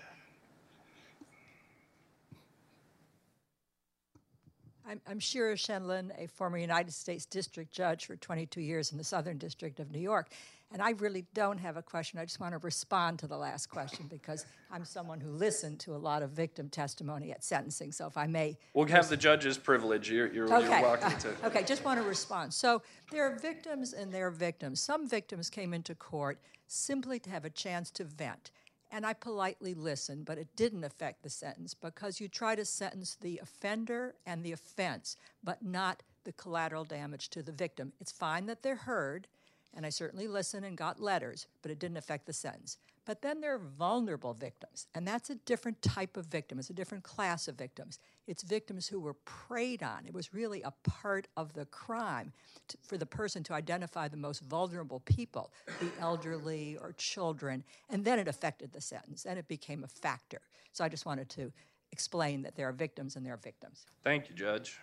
[4.90, 9.04] I'm, I'm Shira Scheindlin, a former United States District Judge for 22 years in the
[9.04, 10.30] Southern District of New York.
[10.72, 12.18] And I really don't have a question.
[12.18, 15.94] I just want to respond to the last question because I'm someone who listened to
[15.94, 17.92] a lot of victim testimony at sentencing.
[17.92, 18.58] So if I may.
[18.74, 20.10] We'll have the judge's privilege.
[20.10, 20.82] You're, you're, you're Okay.
[20.82, 21.34] welcome to.
[21.44, 22.52] Okay, just want to respond.
[22.52, 22.82] So
[23.12, 24.80] there are victims and there are victims.
[24.80, 28.50] Some victims came into court simply to have a chance to vent.
[28.92, 33.16] And I politely listened, but it didn't affect the sentence because you try to sentence
[33.20, 37.92] the offender and the offense, but not the collateral damage to the victim.
[38.00, 39.28] It's fine that they're heard,
[39.74, 42.78] and I certainly listened and got letters, but it didn't affect the sentence.
[43.10, 46.60] But then there are vulnerable victims, and that's a different type of victim.
[46.60, 47.98] It's a different class of victims.
[48.28, 50.06] It's victims who were preyed on.
[50.06, 52.32] It was really a part of the crime
[52.68, 58.04] to, for the person to identify the most vulnerable people, the elderly or children, and
[58.04, 60.42] then it affected the sentence, and it became a factor.
[60.72, 61.52] So I just wanted to
[61.90, 63.86] explain that there are victims and there are victims.
[64.04, 64.78] Thank you, Judge.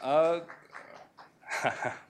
[0.00, 0.40] Uh,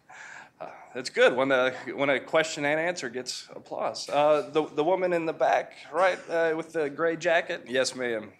[0.95, 4.09] that's good when a when a question and answer gets applause.
[4.09, 7.65] Uh, the the woman in the back, right, uh, with the gray jacket.
[7.69, 8.33] Yes, ma'am.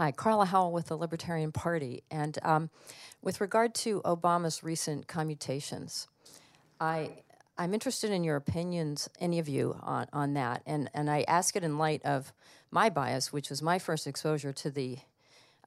[0.00, 2.04] Hi, Carla Howell with the Libertarian Party.
[2.10, 2.70] And um,
[3.20, 6.08] with regard to Obama's recent commutations,
[6.80, 7.18] I,
[7.58, 10.62] I'm interested in your opinions, any of you, on, on that.
[10.64, 12.32] And, and I ask it in light of
[12.70, 15.00] my bias, which was my first exposure to the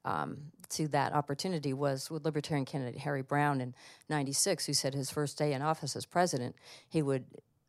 [0.04, 0.38] um,
[0.70, 3.74] to that opportunity was with Libertarian candidate Harry Browne in
[4.08, 6.56] '96, who said his first day in office as president,
[6.88, 7.24] he would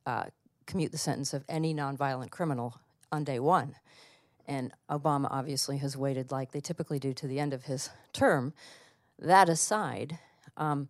[0.05, 0.25] uh,
[0.65, 2.79] commute the sentence of any nonviolent criminal
[3.11, 3.75] on day one.
[4.47, 8.53] And Obama obviously has waited, like they typically do, to the end of his term.
[9.17, 10.19] That aside,
[10.57, 10.89] um,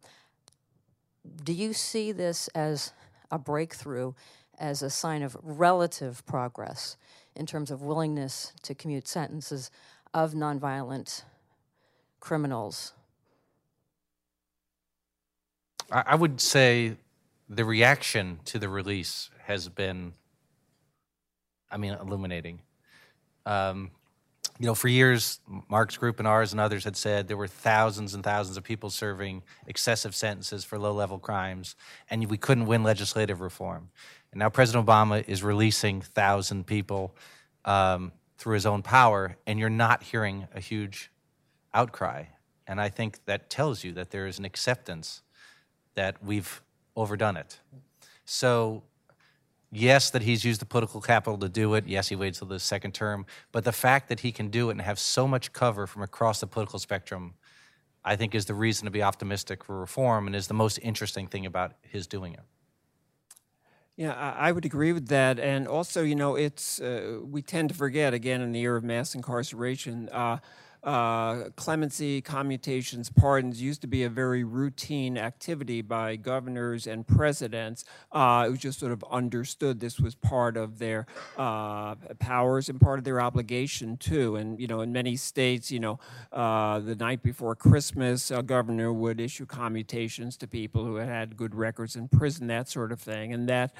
[1.44, 2.92] do you see this as
[3.32, 4.14] a breakthrough,
[4.58, 6.98] as a sign of relative progress
[7.36, 9.72] in terms of willingness to commute sentences
[10.14, 11.24] of nonviolent
[12.26, 12.92] criminals?
[15.92, 16.96] I, would say
[17.48, 20.14] the reaction to the release has been,
[21.70, 22.62] I mean, illuminating.
[23.46, 23.92] Um,
[24.60, 28.16] you know, for years, Marc's group and ours and others had said there were thousands
[28.16, 31.76] and thousands of people serving excessive sentences for low level crimes,
[32.10, 33.90] and we couldn't win legislative reform.
[34.32, 37.16] And now President Obama is releasing 1,000 people
[37.66, 41.12] um, through his own power, and you're not hearing a huge
[41.76, 42.24] outcry.
[42.66, 45.22] And I think that tells you that there is an acceptance
[45.94, 46.62] that we've
[46.96, 47.60] overdone it.
[48.26, 48.84] So,
[49.72, 51.86] yes, that he's used the political capital to do it.
[51.88, 53.26] Yes, he waits till the second term.
[53.52, 56.40] But the fact that he can do it and have so much cover from across
[56.40, 57.36] the political spectrum,
[58.04, 61.28] I think, is the reason to be optimistic for reform and is the most interesting
[61.28, 62.42] thing about his doing it.
[63.98, 65.40] Yeah, I would agree with that.
[65.40, 68.84] And also, you know, it's uh, we tend to forget again in the era of
[68.84, 70.10] mass incarceration.
[70.10, 70.40] Uh,
[70.86, 77.84] uh, clemency, commutations, pardons used to be a very routine activity by governors and presidents.
[78.12, 81.08] Uh, it was just sort of understood this was part of their
[81.38, 84.36] uh, powers and part of their obligation too.
[84.36, 86.00] And you know, in many states, you know,
[86.32, 91.36] uh, the night before Christmas, a governor would issue commutations to people who had had
[91.36, 93.74] good records in prison, that sort of thing, and that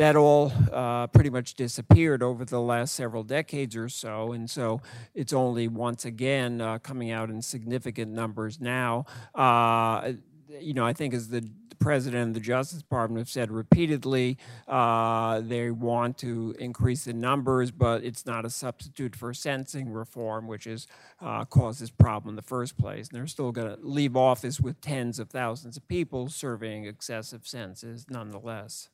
[0.00, 4.32] that all uh, pretty much disappeared over the last several decades or so.
[4.32, 4.80] And so
[5.14, 9.04] it's only once again uh, coming out in significant numbers now.
[9.34, 10.12] Uh,
[10.58, 11.46] you know, I think as the
[11.80, 14.38] president of the Justice Department have said repeatedly,
[14.68, 20.46] uh, they want to increase the numbers, but it's not a substitute for sentencing reform,
[20.46, 20.86] which has
[21.20, 23.10] uh, caused this problem in the first place.
[23.10, 27.46] And they're still going to leave office with tens of thousands of people serving excessive
[27.46, 28.88] sentences nonetheless.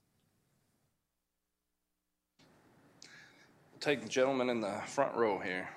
[3.86, 5.68] Take the gentleman in the front row here.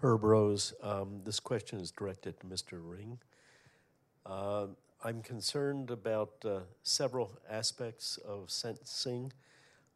[0.00, 0.72] Herb Rose.
[0.84, 2.78] Um, this question is directed to Mr.
[2.80, 3.18] Ring.
[4.24, 4.66] Uh,
[5.02, 9.32] I'm concerned about uh, several aspects of sentencing.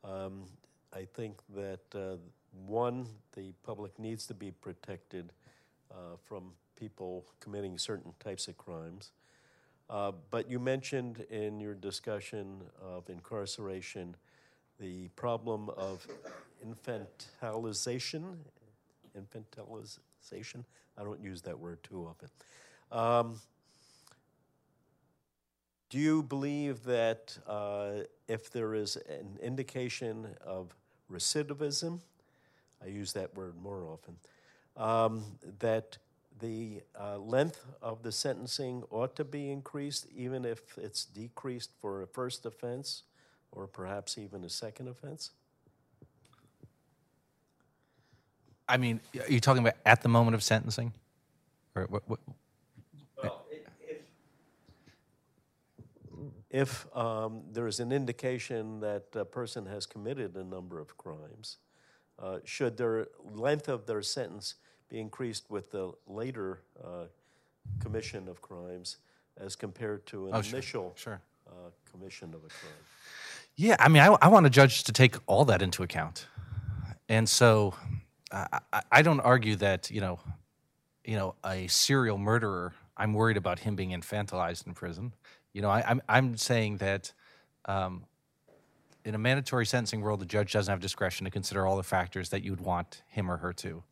[0.02, 0.46] Um,
[0.92, 2.16] I think that uh,
[2.66, 3.06] one,
[3.36, 5.32] the public needs to be protected
[5.92, 9.12] uh, from people committing certain types of crimes.
[9.90, 14.16] Uh, but you mentioned in your discussion of incarceration
[14.78, 16.06] the problem of
[16.66, 18.36] infantilization
[19.16, 20.64] infantilization.
[20.96, 22.28] I don't use that word too often.
[22.90, 23.40] Um,
[25.90, 30.74] do you believe that uh, if there is an indication of
[31.10, 32.00] recidivism,
[32.82, 34.16] I use that word more often,
[34.76, 35.24] um,
[35.60, 35.98] that
[36.40, 42.02] the uh, length of the sentencing ought to be increased, even if it's decreased for
[42.02, 43.02] a first offense
[43.50, 45.30] or perhaps even a second offense?
[48.68, 50.92] I mean, are you talking about at the moment of sentencing?
[51.74, 52.20] Or what, what?
[56.52, 61.56] If um, there is an indication that a person has committed a number of crimes,
[62.18, 64.56] uh, should their length of their sentence
[64.88, 67.04] be increased with the later uh,
[67.80, 68.98] commission of crimes
[69.38, 71.20] as compared to an Oh, initial sure.
[71.46, 72.72] Uh, commission of a crime?
[73.56, 76.26] Yeah, I mean, I, I want a judge to take all that into account,
[77.08, 77.74] and so
[78.32, 78.60] I,
[78.90, 80.20] I, don't argue that you know,
[81.04, 82.72] you know, a serial murderer.
[82.96, 85.12] I'm worried about him being infantilized in prison.
[85.52, 87.12] You know, I, I'm I'm saying that
[87.66, 88.04] um,
[89.04, 92.30] in a mandatory sentencing world, the judge doesn't have discretion to consider all the factors
[92.30, 93.82] that you'd want him or her to,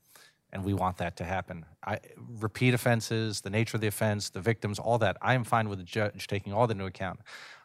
[0.52, 1.64] and we want that to happen.
[1.84, 1.98] I,
[2.40, 5.16] repeat offenses, the nature of the offense, the victims, all that.
[5.22, 7.20] I am fine with the judge taking all that into account.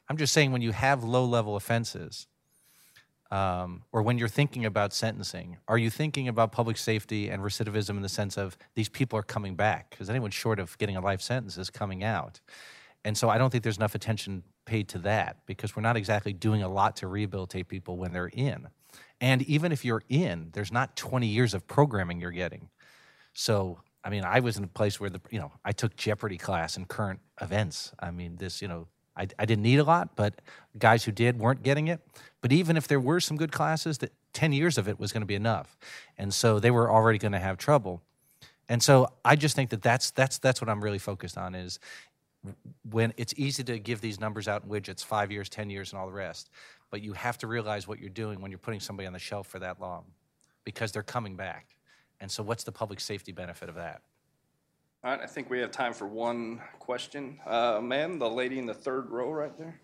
[0.09, 2.27] I'm just saying when you have low level offenses,
[3.31, 7.91] um, or when you're thinking about sentencing, are you thinking about public safety and recidivism
[7.91, 9.89] in the sense of these people are coming back?
[9.89, 12.39] Because anyone short of getting a life sentence is coming out.
[13.03, 16.33] And so I don't think there's enough attention paid to that because we're not exactly
[16.33, 18.67] doing a lot to rehabilitate people when they're in.
[19.21, 22.69] And even if you're in, there's not 20 years of programming you're getting.
[23.35, 26.37] So, I mean, I was in a place where the, you know, I took Jeopardy
[26.37, 27.91] class and current events.
[27.99, 30.41] I mean, this, you know, I, I didn't need a lot, but
[30.79, 31.99] guys who did weren't getting it.
[32.41, 35.21] But even if there were some good classes, that 10 years of it was going
[35.21, 35.77] to be enough.
[36.17, 38.01] And so they were already going to have trouble.
[38.69, 41.79] And so I just think that that's, that's, that's what I'm really focused on is
[42.89, 45.99] when it's easy to give these numbers out in widgets, five years, 10 years, and
[45.99, 46.49] all the rest.
[46.89, 49.47] But you have to realize what you're doing when you're putting somebody on the shelf
[49.47, 50.05] for that long
[50.63, 51.74] because they're coming back.
[52.21, 54.01] And so what's the public safety benefit of that?
[55.03, 57.39] All right, I think we have time for one question.
[57.45, 59.79] Uh, ma'am, the lady in the third row right there.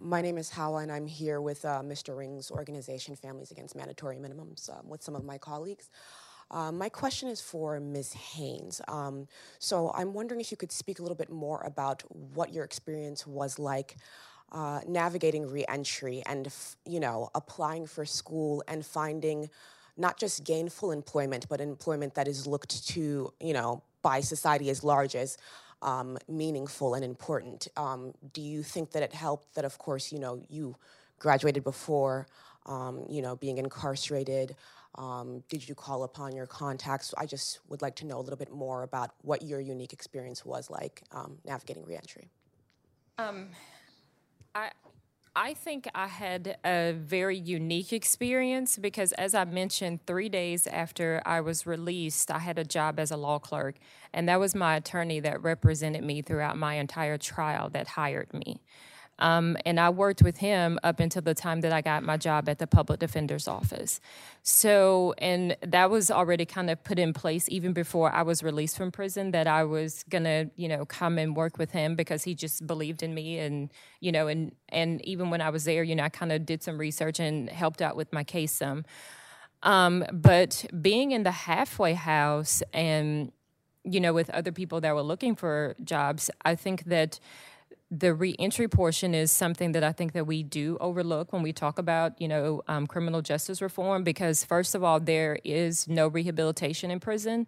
[0.00, 2.16] My name is Hawa, and I'm here with uh, Mr.
[2.16, 5.90] Ring's organization, Families Against Mandatory Minimums, um, with some of my colleagues.
[6.50, 8.14] Uh, my question is for Ms.
[8.14, 8.80] Haynes.
[8.88, 9.28] Um,
[9.58, 12.02] so I'm wondering if you could speak a little bit more about
[12.34, 13.96] what your experience was like
[14.52, 16.48] uh, navigating reentry and,
[16.86, 19.50] you know, applying for school and finding
[19.96, 24.82] not just gainful employment, but employment that is looked to, you know, by society as
[24.82, 25.36] large as
[25.82, 27.68] um, meaningful and important.
[27.76, 30.76] Um, do you think that it helped that, of course, you know, you
[31.18, 32.26] graduated before,
[32.66, 34.56] um, you know, being incarcerated?
[34.98, 37.14] Um, did you call upon your contacts?
[37.16, 40.44] I just would like to know a little bit more about what your unique experience
[40.44, 42.28] was like um, navigating reentry.
[43.16, 43.50] Um,
[44.54, 44.70] I
[45.36, 51.22] I think I had a very unique experience because, as I mentioned, three days after
[51.24, 53.76] I was released, I had a job as a law clerk,
[54.12, 58.62] and that was my attorney that represented me throughout my entire trial that hired me.
[59.18, 62.48] Um, and I worked with him up until the time that I got my job
[62.48, 64.00] at the public defender's office.
[64.42, 68.76] So, and that was already kind of put in place even before I was released
[68.76, 72.34] from prison that I was gonna, you know, come and work with him because he
[72.34, 73.70] just believed in me, and
[74.00, 76.62] you know, and and even when I was there, you know, I kind of did
[76.62, 78.84] some research and helped out with my case some.
[79.64, 83.32] Um, but being in the halfway house and
[83.82, 87.18] you know with other people that were looking for jobs, I think that
[87.90, 91.78] the reentry portion is something that I think that we do overlook when we talk
[91.78, 94.04] about, you know, um, criminal justice reform.
[94.04, 97.46] Because first of all, there is no rehabilitation in prison.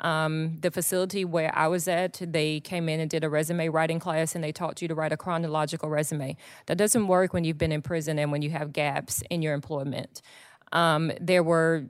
[0.00, 4.00] Um, the facility where I was at, they came in and did a resume writing
[4.00, 6.36] class, and they taught you to write a chronological resume.
[6.66, 9.54] That doesn't work when you've been in prison and when you have gaps in your
[9.54, 10.22] employment.
[10.72, 11.86] Um, there were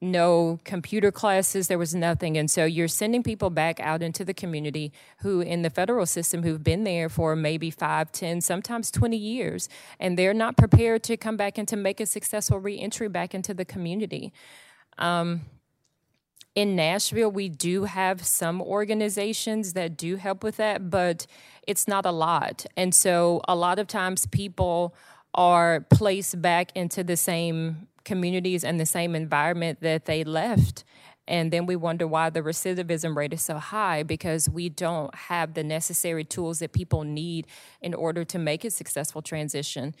[0.00, 2.36] no computer classes, there was nothing.
[2.36, 6.42] And so you're sending people back out into the community who, in the federal system,
[6.42, 9.68] who've been there for maybe five, ten, sometimes 20 years,
[9.98, 13.54] and they're not prepared to come back and to make a successful reentry back into
[13.54, 14.32] the community.
[14.98, 15.42] Um,
[16.54, 21.26] in Nashville, we do have some organizations that do help with that, but
[21.66, 22.64] it's not a lot.
[22.76, 24.94] And so a lot of times people
[25.34, 30.84] are placed back into the same communities and the same environment that they left.
[31.26, 35.54] And then we wonder why the recidivism rate is so high because we don't have
[35.54, 37.46] the necessary tools that people need
[37.80, 39.94] in order to make a successful transition.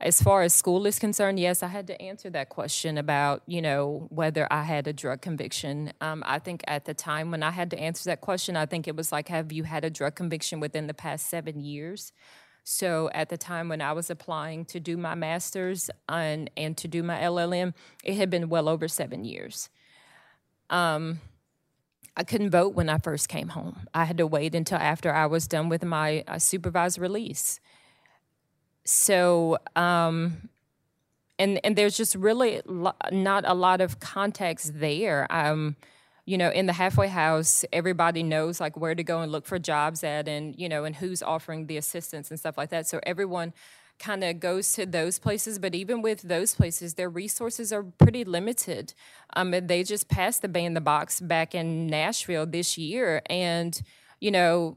[0.00, 3.60] As far as school is concerned, yes, I had to answer that question about, you
[3.60, 5.92] know, whether I had a drug conviction.
[6.00, 8.86] Um, I think at the time when I had to answer that question, I think
[8.86, 12.12] it was like, have you had a drug conviction within the past seven years?
[12.70, 16.86] So at the time when I was applying to do my master's and, and to
[16.86, 17.72] do my LLM,
[18.04, 19.70] it had been well over seven years.
[20.68, 21.20] Um,
[22.14, 23.86] I couldn't vote when I first came home.
[23.94, 27.58] I had to wait until after I was done with my uh, supervised release.
[28.84, 30.50] So, um,
[31.38, 35.26] and and there's just really lo- not a lot of context there.
[35.30, 35.76] Um,
[36.28, 39.58] you know, in the halfway house, everybody knows like where to go and look for
[39.58, 42.86] jobs at, and you know, and who's offering the assistance and stuff like that.
[42.86, 43.54] So everyone
[43.98, 45.58] kind of goes to those places.
[45.58, 48.92] But even with those places, their resources are pretty limited.
[49.34, 53.80] Um, they just passed the ban the box back in Nashville this year, and
[54.20, 54.76] you know,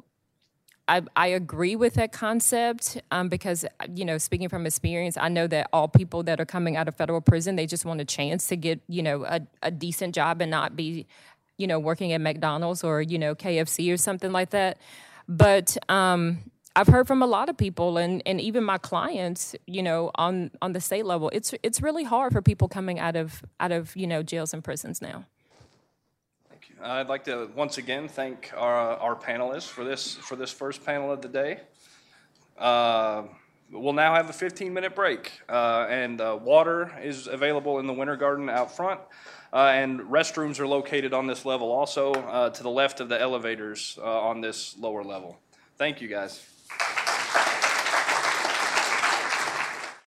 [0.91, 3.65] I, I agree with that concept um, because,
[3.95, 6.97] you know, speaking from experience, I know that all people that are coming out of
[6.97, 10.41] federal prison, they just want a chance to get, you know, a, a decent job
[10.41, 11.07] and not be,
[11.61, 14.79] you know, working at McDonald's or, you know, KFC or something like that.
[15.27, 16.39] But um,
[16.75, 20.49] I've heard from a lot of people and, and even my clients, you know, on,
[20.61, 23.95] on the state level, it's it's really hard for people coming out of out of,
[23.95, 25.25] you know, jails and prisons now.
[26.49, 26.75] Thank you.
[26.83, 31.11] I'd like to once again thank our, our panelists for this for this first panel
[31.11, 31.59] of the day.
[32.57, 33.23] Uh,
[33.71, 37.93] we'll now have a 15 minute break, uh, and uh, water is available in the
[37.93, 38.99] winter garden out front,
[39.59, 43.97] and restrooms are located on this level also uh, to the left of the elevators
[44.01, 45.39] uh, on this lower level.
[45.77, 46.45] Thank you guys.